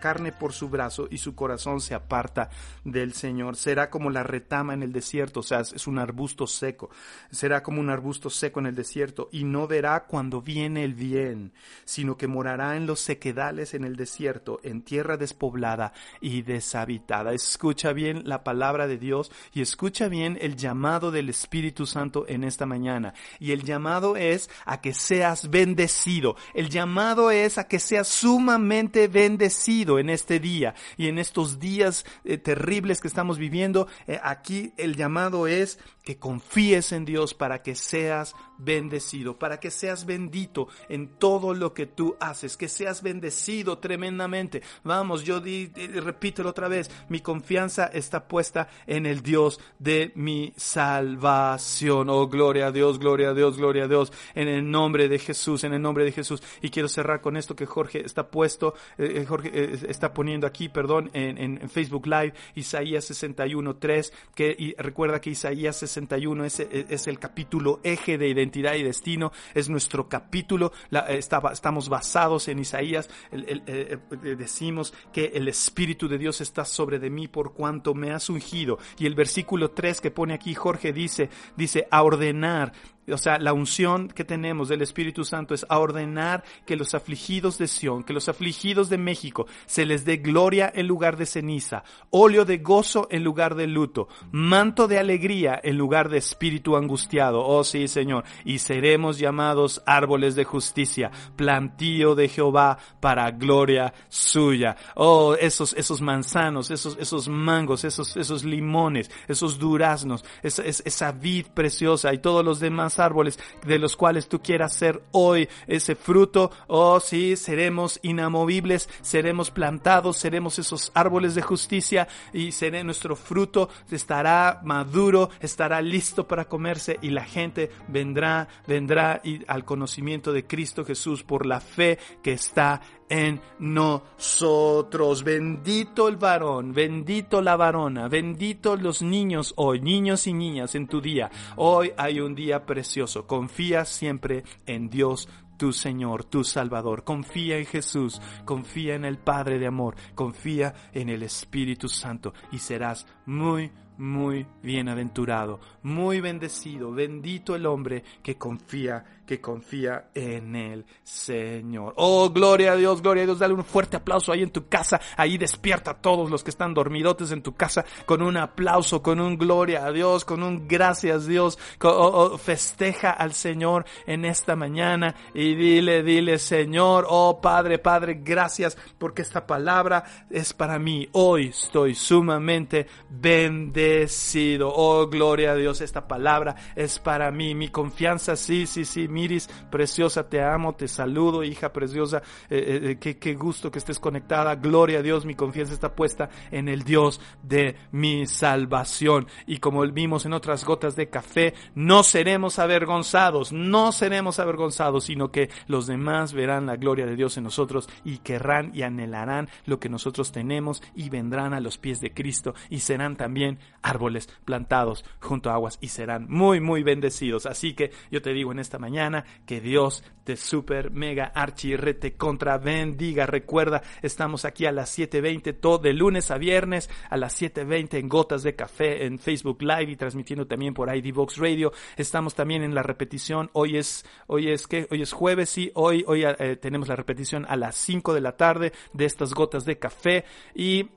carne 0.00 0.32
por 0.32 0.52
su 0.52 0.68
brazo 0.68 1.06
y 1.08 1.18
su 1.18 1.36
corazón 1.36 1.80
se 1.80 1.94
aparta 1.94 2.50
del 2.84 3.12
Señor. 3.12 3.54
Será 3.54 3.88
como 3.88 4.10
la 4.10 4.24
retama 4.24 4.74
en 4.74 4.82
el 4.82 4.92
desierto, 4.92 5.40
o 5.40 5.42
sea, 5.44 5.60
es 5.60 5.86
un 5.86 6.00
arbusto 6.00 6.48
seco. 6.48 6.90
Será 7.30 7.62
como 7.62 7.80
un 7.80 7.90
arbusto 7.90 8.28
seco 8.28 8.58
en 8.58 8.66
el 8.66 8.74
desierto 8.74 9.28
y 9.30 9.44
no 9.44 9.68
verá 9.68 10.04
cuando 10.06 10.42
viene 10.42 10.82
el 10.82 10.94
bien, 10.94 11.52
sino 11.84 12.16
que 12.16 12.26
morará 12.26 12.76
en 12.76 12.86
los 12.86 12.98
sequedales 12.98 13.72
en 13.72 13.84
el 13.84 13.94
desierto, 13.94 14.58
en 14.64 14.82
tierra 14.82 15.16
despoblada 15.16 15.92
y 16.20 16.42
deshabitada. 16.42 17.32
Escucha 17.32 17.92
bien 17.92 18.22
la 18.24 18.42
palabra 18.42 18.88
de 18.88 18.98
Dios 18.98 19.30
y 19.52 19.62
escucha 19.62 20.08
bien 20.08 20.38
el 20.40 20.56
llamado 20.56 21.12
del 21.12 21.28
Espíritu 21.28 21.86
Santo 21.86 22.24
en 22.26 22.42
esta 22.42 22.66
mañana. 22.66 23.14
Y 23.38 23.52
el 23.52 23.62
llamado 23.62 24.16
es 24.16 24.50
a 24.64 24.80
que 24.80 24.92
seas 24.92 25.50
bendecido 25.50 25.67
bendecido. 25.68 26.36
El 26.54 26.70
llamado 26.70 27.30
es 27.30 27.58
a 27.58 27.68
que 27.68 27.78
seas 27.78 28.08
sumamente 28.08 29.06
bendecido 29.06 29.98
en 29.98 30.08
este 30.08 30.40
día 30.40 30.74
y 30.96 31.08
en 31.08 31.18
estos 31.18 31.60
días 31.60 32.06
eh, 32.24 32.38
terribles 32.38 33.00
que 33.00 33.08
estamos 33.08 33.36
viviendo. 33.36 33.86
Eh, 34.06 34.18
aquí 34.22 34.72
el 34.78 34.96
llamado 34.96 35.46
es 35.46 35.78
que 36.08 36.16
confíes 36.16 36.92
en 36.92 37.04
Dios 37.04 37.34
para 37.34 37.60
que 37.60 37.74
seas 37.74 38.34
bendecido, 38.56 39.38
para 39.38 39.60
que 39.60 39.70
seas 39.70 40.06
bendito 40.06 40.68
en 40.88 41.18
todo 41.18 41.52
lo 41.52 41.74
que 41.74 41.84
tú 41.84 42.16
haces, 42.18 42.56
que 42.56 42.70
seas 42.70 43.02
bendecido 43.02 43.76
tremendamente. 43.76 44.62
Vamos, 44.84 45.22
yo 45.22 45.38
di, 45.38 45.66
repítelo 45.66 46.48
otra 46.48 46.66
vez, 46.66 46.90
mi 47.10 47.20
confianza 47.20 47.88
está 47.88 48.26
puesta 48.26 48.68
en 48.86 49.04
el 49.04 49.20
Dios 49.20 49.60
de 49.78 50.10
mi 50.14 50.54
salvación. 50.56 52.08
Oh, 52.08 52.26
gloria 52.26 52.68
a 52.68 52.72
Dios, 52.72 52.98
gloria 52.98 53.28
a 53.28 53.34
Dios, 53.34 53.58
gloria 53.58 53.84
a 53.84 53.88
Dios, 53.88 54.10
en 54.34 54.48
el 54.48 54.70
nombre 54.70 55.10
de 55.10 55.18
Jesús, 55.18 55.62
en 55.64 55.74
el 55.74 55.82
nombre 55.82 56.06
de 56.06 56.12
Jesús. 56.12 56.42
Y 56.62 56.70
quiero 56.70 56.88
cerrar 56.88 57.20
con 57.20 57.36
esto 57.36 57.54
que 57.54 57.66
Jorge 57.66 58.02
está 58.02 58.30
puesto, 58.30 58.72
eh, 58.96 59.12
eh, 59.16 59.26
Jorge 59.26 59.50
eh, 59.52 59.78
está 59.90 60.14
poniendo 60.14 60.46
aquí, 60.46 60.70
perdón, 60.70 61.10
en, 61.12 61.68
Facebook 61.68 62.06
Live, 62.06 62.32
Isaías 62.54 63.04
61, 63.04 63.76
3, 63.76 64.12
que 64.34 64.74
recuerda 64.78 65.20
que 65.20 65.30
Isaías 65.30 65.76
61 65.76 65.97
es, 66.44 66.60
es, 66.60 67.06
el 67.06 67.18
capítulo 67.18 67.80
eje 67.82 68.18
de 68.18 68.28
identidad 68.28 68.74
y 68.74 68.82
destino, 68.82 69.32
es 69.54 69.68
nuestro 69.68 70.08
capítulo, 70.08 70.72
la, 70.90 71.00
estamos 71.08 71.88
basados 71.88 72.48
en 72.48 72.58
Isaías, 72.58 73.08
eh, 73.32 73.98
decimos 74.36 74.94
que 75.12 75.32
el 75.34 75.48
Espíritu 75.48 76.08
de 76.08 76.18
Dios 76.18 76.40
está 76.40 76.64
sobre 76.64 76.98
de 76.98 77.10
mí 77.10 77.28
por 77.28 77.52
cuanto 77.52 77.94
me 77.94 78.12
has 78.12 78.28
ungido. 78.30 78.78
Y 78.98 79.06
el 79.06 79.14
versículo 79.14 79.70
3 79.70 80.00
que 80.00 80.10
pone 80.10 80.34
aquí 80.34 80.54
Jorge 80.54 80.92
dice, 80.92 81.30
dice, 81.56 81.86
a 81.90 82.02
ordenar 82.02 82.72
o 83.12 83.18
sea, 83.18 83.38
la 83.38 83.52
unción 83.52 84.08
que 84.08 84.24
tenemos 84.24 84.68
del 84.68 84.82
Espíritu 84.82 85.24
Santo 85.24 85.54
es 85.54 85.66
a 85.68 85.78
ordenar 85.78 86.44
que 86.66 86.76
los 86.76 86.94
afligidos 86.94 87.58
de 87.58 87.66
Sión, 87.66 88.02
que 88.02 88.12
los 88.12 88.28
afligidos 88.28 88.88
de 88.88 88.98
México, 88.98 89.46
se 89.66 89.86
les 89.86 90.04
dé 90.04 90.18
gloria 90.18 90.70
en 90.74 90.86
lugar 90.86 91.16
de 91.16 91.26
ceniza, 91.26 91.84
óleo 92.10 92.44
de 92.44 92.58
gozo 92.58 93.08
en 93.10 93.24
lugar 93.24 93.54
de 93.54 93.66
luto, 93.66 94.08
manto 94.30 94.88
de 94.88 94.98
alegría 94.98 95.60
en 95.62 95.76
lugar 95.76 96.08
de 96.08 96.18
espíritu 96.18 96.76
angustiado. 96.76 97.44
Oh 97.44 97.64
sí, 97.64 97.88
Señor. 97.88 98.24
Y 98.44 98.58
seremos 98.58 99.18
llamados 99.18 99.82
árboles 99.86 100.34
de 100.34 100.44
justicia, 100.44 101.10
plantío 101.36 102.14
de 102.14 102.28
Jehová 102.28 102.78
para 103.00 103.30
gloria 103.30 103.94
suya. 104.08 104.76
Oh, 104.94 105.34
esos, 105.34 105.74
esos 105.74 106.00
manzanos, 106.00 106.70
esos, 106.70 106.96
esos 107.00 107.28
mangos, 107.28 107.84
esos, 107.84 108.16
esos 108.16 108.44
limones, 108.44 109.10
esos 109.28 109.58
duraznos, 109.58 110.24
esa, 110.42 110.62
esa 110.64 111.12
vid 111.12 111.46
preciosa 111.54 112.12
y 112.12 112.18
todos 112.18 112.44
los 112.44 112.60
demás 112.60 112.97
árboles 112.98 113.38
de 113.66 113.78
los 113.78 113.96
cuales 113.96 114.28
tú 114.28 114.40
quieras 114.40 114.74
ser 114.74 115.02
hoy 115.12 115.48
ese 115.66 115.94
fruto. 115.94 116.50
Oh, 116.66 117.00
sí, 117.00 117.36
seremos 117.36 118.00
inamovibles, 118.02 118.88
seremos 119.02 119.50
plantados, 119.50 120.16
seremos 120.16 120.58
esos 120.58 120.90
árboles 120.94 121.34
de 121.34 121.42
justicia 121.42 122.08
y 122.32 122.52
seré 122.52 122.84
nuestro 122.84 123.16
fruto 123.16 123.68
estará 123.90 124.60
maduro, 124.64 125.30
estará 125.40 125.82
listo 125.82 126.26
para 126.26 126.46
comerse 126.46 126.98
y 127.02 127.10
la 127.10 127.24
gente 127.24 127.70
vendrá, 127.88 128.48
vendrá 128.66 129.20
al 129.46 129.64
conocimiento 129.64 130.32
de 130.32 130.46
Cristo 130.46 130.84
Jesús 130.84 131.22
por 131.22 131.46
la 131.46 131.60
fe 131.60 131.98
que 132.22 132.32
está 132.32 132.80
en 133.08 133.40
nosotros. 133.58 135.24
Bendito 135.24 136.08
el 136.08 136.16
varón, 136.16 136.72
bendito 136.72 137.42
la 137.42 137.56
varona, 137.56 138.08
bendito 138.08 138.76
los 138.76 139.02
niños 139.02 139.52
hoy, 139.56 139.80
niños 139.80 140.26
y 140.26 140.32
niñas 140.32 140.74
en 140.74 140.86
tu 140.86 141.00
día. 141.00 141.30
Hoy 141.56 141.92
hay 141.96 142.20
un 142.20 142.34
día 142.34 142.64
precioso. 142.64 143.26
Confía 143.26 143.84
siempre 143.84 144.44
en 144.66 144.88
Dios 144.88 145.28
tu 145.58 145.72
Señor, 145.72 146.24
tu 146.24 146.44
Salvador. 146.44 147.04
Confía 147.04 147.58
en 147.58 147.66
Jesús, 147.66 148.20
confía 148.44 148.94
en 148.94 149.04
el 149.04 149.18
Padre 149.18 149.58
de 149.58 149.66
amor, 149.66 149.96
confía 150.14 150.74
en 150.92 151.08
el 151.10 151.22
Espíritu 151.22 151.88
Santo 151.88 152.32
y 152.52 152.58
serás 152.58 153.06
muy, 153.26 153.70
muy 153.98 154.46
bienaventurado, 154.62 155.60
muy 155.82 156.20
bendecido, 156.20 156.92
bendito 156.92 157.56
el 157.56 157.66
hombre 157.66 158.04
que 158.22 158.38
confía 158.38 159.04
que 159.28 159.42
confía 159.42 160.08
en 160.14 160.56
el 160.56 160.86
Señor. 161.02 161.92
Oh, 161.96 162.30
gloria 162.30 162.72
a 162.72 162.76
Dios, 162.76 163.02
gloria 163.02 163.24
a 163.24 163.26
Dios. 163.26 163.38
Dale 163.38 163.52
un 163.52 163.62
fuerte 163.62 163.98
aplauso 163.98 164.32
ahí 164.32 164.42
en 164.42 164.50
tu 164.50 164.68
casa. 164.68 164.98
Ahí 165.18 165.36
despierta 165.36 165.90
a 165.90 166.00
todos 166.00 166.30
los 166.30 166.42
que 166.42 166.48
están 166.48 166.72
dormidotes 166.72 167.30
en 167.30 167.42
tu 167.42 167.54
casa 167.54 167.84
con 168.06 168.22
un 168.22 168.38
aplauso, 168.38 169.02
con 169.02 169.20
un 169.20 169.36
gloria 169.36 169.84
a 169.84 169.92
Dios, 169.92 170.24
con 170.24 170.42
un 170.42 170.66
gracias 170.66 171.26
Dios. 171.26 171.58
Oh, 171.82 171.88
oh, 171.90 172.38
festeja 172.38 173.10
al 173.10 173.34
Señor 173.34 173.84
en 174.06 174.24
esta 174.24 174.56
mañana 174.56 175.14
y 175.34 175.54
dile, 175.54 176.02
dile, 176.02 176.38
Señor, 176.38 177.04
oh 177.06 177.38
Padre, 177.42 177.78
Padre, 177.78 178.20
gracias 178.24 178.78
porque 178.96 179.20
esta 179.20 179.46
palabra 179.46 180.04
es 180.30 180.54
para 180.54 180.78
mí. 180.78 181.06
Hoy 181.12 181.48
estoy 181.48 181.94
sumamente 181.94 182.86
bendecido. 183.10 184.72
Oh, 184.74 185.06
gloria 185.06 185.50
a 185.50 185.54
Dios, 185.54 185.82
esta 185.82 186.08
palabra 186.08 186.56
es 186.74 186.98
para 186.98 187.30
mí. 187.30 187.54
Mi 187.54 187.68
confianza, 187.68 188.34
sí, 188.34 188.66
sí, 188.66 188.86
sí 188.86 189.06
Miris, 189.18 189.50
preciosa, 189.68 190.28
te 190.28 190.40
amo, 190.40 190.76
te 190.76 190.86
saludo, 190.86 191.42
hija 191.42 191.72
preciosa, 191.72 192.22
eh, 192.48 192.80
eh, 192.82 192.98
qué, 193.00 193.18
qué 193.18 193.34
gusto 193.34 193.68
que 193.68 193.80
estés 193.80 193.98
conectada, 193.98 194.54
gloria 194.54 195.00
a 195.00 195.02
Dios, 195.02 195.26
mi 195.26 195.34
confianza 195.34 195.74
está 195.74 195.92
puesta 195.96 196.30
en 196.52 196.68
el 196.68 196.84
Dios 196.84 197.20
de 197.42 197.74
mi 197.90 198.28
salvación. 198.28 199.26
Y 199.48 199.58
como 199.58 199.82
vimos 199.88 200.24
en 200.24 200.34
otras 200.34 200.64
gotas 200.64 200.94
de 200.94 201.08
café, 201.08 201.54
no 201.74 202.04
seremos 202.04 202.60
avergonzados, 202.60 203.52
no 203.52 203.90
seremos 203.90 204.38
avergonzados, 204.38 205.06
sino 205.06 205.32
que 205.32 205.50
los 205.66 205.88
demás 205.88 206.32
verán 206.32 206.66
la 206.66 206.76
gloria 206.76 207.04
de 207.04 207.16
Dios 207.16 207.36
en 207.38 207.42
nosotros 207.42 207.88
y 208.04 208.18
querrán 208.18 208.70
y 208.72 208.82
anhelarán 208.82 209.48
lo 209.66 209.80
que 209.80 209.88
nosotros 209.88 210.30
tenemos 210.30 210.80
y 210.94 211.10
vendrán 211.10 211.54
a 211.54 211.60
los 211.60 211.76
pies 211.76 212.00
de 212.00 212.14
Cristo 212.14 212.54
y 212.70 212.78
serán 212.80 213.16
también 213.16 213.58
árboles 213.82 214.28
plantados 214.44 215.04
junto 215.20 215.50
a 215.50 215.54
aguas 215.54 215.78
y 215.80 215.88
serán 215.88 216.26
muy, 216.28 216.60
muy 216.60 216.84
bendecidos. 216.84 217.46
Así 217.46 217.74
que 217.74 217.90
yo 218.12 218.22
te 218.22 218.32
digo 218.32 218.52
en 218.52 218.60
esta 218.60 218.78
mañana, 218.78 219.07
Que 219.46 219.60
Dios 219.60 220.04
te 220.28 220.36
super 220.36 220.90
mega 220.90 221.32
archi 221.34 221.74
rete 221.74 222.14
contra 222.14 222.58
bendiga. 222.58 223.24
Recuerda, 223.24 223.82
estamos 224.02 224.44
aquí 224.44 224.66
a 224.66 224.72
las 224.72 224.98
7.20 224.98 225.58
todo 225.58 225.78
de 225.78 225.94
lunes 225.94 226.30
a 226.30 226.36
viernes 226.36 226.90
a 227.08 227.16
las 227.16 227.40
7.20 227.40 227.98
en 227.98 228.08
Gotas 228.10 228.42
de 228.42 228.54
Café 228.54 229.06
en 229.06 229.18
Facebook 229.18 229.62
Live 229.62 229.92
y 229.92 229.96
transmitiendo 229.96 230.46
también 230.46 230.74
por 230.74 230.94
ID 230.94 231.14
Box 231.14 231.38
Radio. 231.38 231.72
Estamos 231.96 232.34
también 232.34 232.62
en 232.62 232.74
la 232.74 232.82
repetición. 232.82 233.48
Hoy 233.54 233.78
es, 233.78 234.04
hoy 234.26 234.50
es 234.50 234.66
que, 234.66 234.86
hoy 234.90 235.00
es 235.00 235.12
jueves, 235.12 235.48
sí, 235.48 235.70
hoy, 235.74 236.04
hoy 236.06 236.24
eh, 236.24 236.56
tenemos 236.56 236.88
la 236.88 236.96
repetición 236.96 237.46
a 237.48 237.56
las 237.56 237.76
5 237.76 238.12
de 238.12 238.20
la 238.20 238.36
tarde 238.36 238.72
de 238.92 239.06
estas 239.06 239.32
gotas 239.32 239.64
de 239.64 239.78
café 239.78 240.26
y 240.54 240.90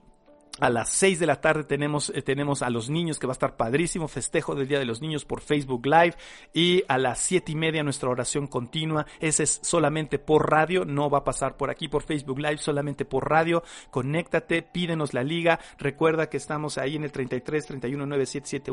a 0.59 0.69
las 0.69 0.89
6 0.89 1.19
de 1.19 1.25
la 1.25 1.39
tarde 1.39 1.63
tenemos, 1.63 2.11
eh, 2.13 2.21
tenemos 2.21 2.61
a 2.61 2.69
los 2.69 2.89
niños 2.89 3.19
que 3.19 3.27
va 3.27 3.31
a 3.31 3.33
estar 3.33 3.55
padrísimo, 3.55 4.07
festejo 4.07 4.53
del 4.53 4.67
Día 4.67 4.79
de 4.79 4.85
los 4.85 5.01
Niños 5.01 5.25
por 5.25 5.41
Facebook 5.41 5.85
Live. 5.85 6.15
Y 6.53 6.83
a 6.87 6.97
las 6.97 7.19
siete 7.19 7.53
y 7.53 7.55
media 7.55 7.83
nuestra 7.83 8.09
oración 8.09 8.47
continua, 8.47 9.05
ese 9.19 9.43
es 9.43 9.59
solamente 9.63 10.19
por 10.19 10.49
radio, 10.51 10.85
no 10.85 11.09
va 11.09 11.19
a 11.19 11.23
pasar 11.23 11.57
por 11.57 11.69
aquí 11.69 11.87
por 11.87 12.03
Facebook 12.03 12.39
Live, 12.39 12.57
solamente 12.57 13.05
por 13.05 13.29
radio, 13.29 13.63
conéctate, 13.89 14.61
pídenos 14.61 15.13
la 15.13 15.23
liga, 15.23 15.59
recuerda 15.77 16.29
que 16.29 16.37
estamos 16.37 16.77
ahí 16.77 16.95
en 16.95 17.03
el 17.03 17.11
33 17.11 17.65
31 17.65 18.05
977 18.05 18.71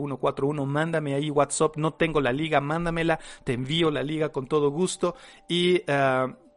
mándame 0.66 1.14
ahí 1.14 1.30
WhatsApp, 1.30 1.76
no 1.76 1.94
tengo 1.94 2.20
la 2.20 2.32
liga, 2.32 2.60
mándamela, 2.60 3.18
te 3.44 3.52
envío 3.52 3.90
la 3.90 4.02
liga 4.02 4.30
con 4.30 4.46
todo 4.46 4.70
gusto. 4.70 5.14
Y... 5.48 5.82
Uh, 5.90 6.47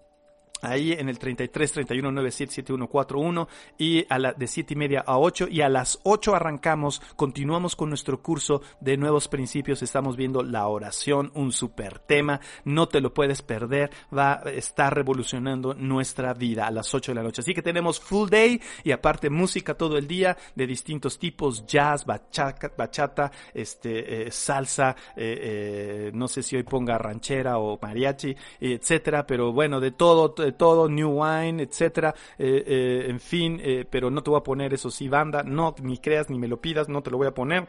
ahí 0.62 0.94
en 0.94 1.10
el 1.10 1.20
33 1.20 1.72
31 1.72 2.12
97 2.12 2.54
7141 2.54 3.48
y 3.78 4.06
a 4.10 4.20
la 4.20 4.34
de 4.34 4.48
7 4.48 4.74
y 4.74 4.78
media 4.78 5.04
a 5.06 5.18
8 5.18 5.48
y 5.50 5.62
a 5.62 5.70
las 5.70 6.00
8 6.04 6.36
arrancamos, 6.36 7.02
continuamos 7.16 7.76
con 7.76 7.90
nuestro 7.90 8.22
curso 8.22 8.62
de 8.80 8.98
nuevos 8.98 9.28
principios, 9.28 9.82
estamos 9.82 10.16
viendo 10.16 10.44
la 10.44 10.68
oración, 10.68 11.32
un 11.36 11.52
super 11.52 12.00
tema, 12.00 12.40
no 12.66 12.88
te 12.88 13.02
lo 13.02 13.14
puedes 13.14 13.42
perder, 13.42 13.92
va 14.16 14.42
a 14.44 14.50
estar 14.52 14.94
revolucionando 14.94 15.74
nuestra 15.74 16.34
vida 16.34 16.68
a 16.68 16.72
las 16.72 16.94
8 16.94 17.12
de 17.12 17.16
la 17.16 17.24
noche. 17.24 17.42
Así 17.42 17.54
que 17.54 17.62
tenemos 17.62 18.00
full 18.00 18.30
day 18.30 18.62
y 18.84 18.92
aparte 18.92 19.30
música 19.30 19.74
todo 19.76 19.98
el 19.98 20.08
día 20.08 20.38
de 20.56 20.68
distintos 20.68 21.18
tipos, 21.20 21.66
jazz, 21.66 22.06
bachata, 22.06 22.72
bachata 22.78 23.32
este, 23.54 24.28
eh, 24.28 24.32
salsa, 24.32 24.96
eh, 25.16 25.40
eh, 25.42 26.12
no 26.14 26.28
sé 26.28 26.44
si 26.44 26.56
hoy 26.56 26.64
ponga 26.64 26.98
ranchera 26.98 27.58
o 27.58 27.80
mariachi, 27.82 28.36
etcétera, 28.60 29.26
pero 29.26 29.52
bueno, 29.52 29.80
de 29.80 29.92
todo 29.92 30.34
todo, 30.52 30.90
New 30.90 31.22
Wine, 31.22 31.64
etcétera, 31.64 32.14
eh, 32.38 32.64
eh, 32.66 33.06
en 33.08 33.20
fin, 33.20 33.60
eh, 33.64 33.86
pero 33.90 34.10
no 34.10 34.22
te 34.24 34.30
voy 34.30 34.40
a 34.40 34.44
poner 34.44 34.74
eso 34.74 34.90
sí, 34.90 35.08
banda, 35.08 35.44
no, 35.44 35.76
ni 35.82 35.98
creas, 35.98 36.30
ni 36.30 36.40
me 36.40 36.48
lo 36.48 36.60
pidas, 36.60 36.90
no 36.90 37.02
te 37.02 37.12
lo 37.12 37.18
voy 37.18 37.28
a 37.28 37.34
poner. 37.34 37.68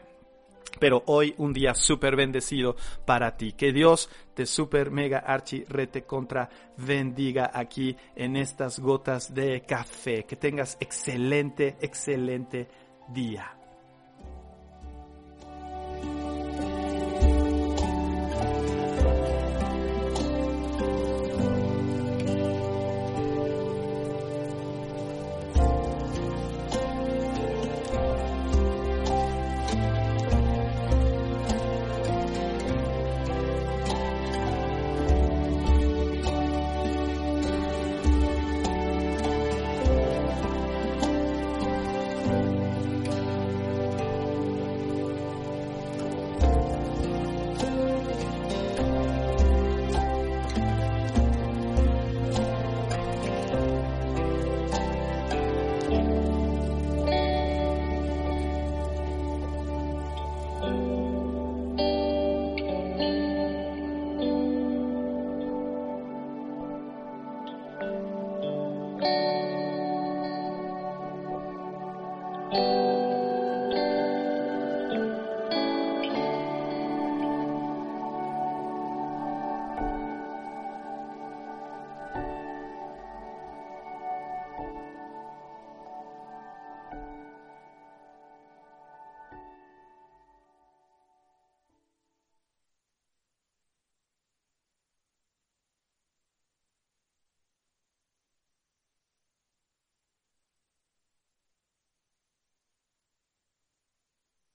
Pero 0.79 1.03
hoy 1.05 1.35
un 1.37 1.53
día 1.53 1.75
súper 1.75 2.15
bendecido 2.15 2.75
para 3.05 3.37
ti. 3.37 3.51
Que 3.51 3.71
Dios 3.71 4.09
te 4.33 4.47
super 4.47 4.89
mega 4.89 5.19
archi 5.19 5.63
rete 5.65 6.03
contra 6.03 6.49
bendiga 6.77 7.51
aquí 7.53 7.95
en 8.15 8.35
estas 8.35 8.79
gotas 8.79 9.33
de 9.35 9.61
café. 9.61 10.23
Que 10.23 10.35
tengas 10.35 10.77
excelente, 10.79 11.77
excelente 11.79 12.67
día. 13.09 13.62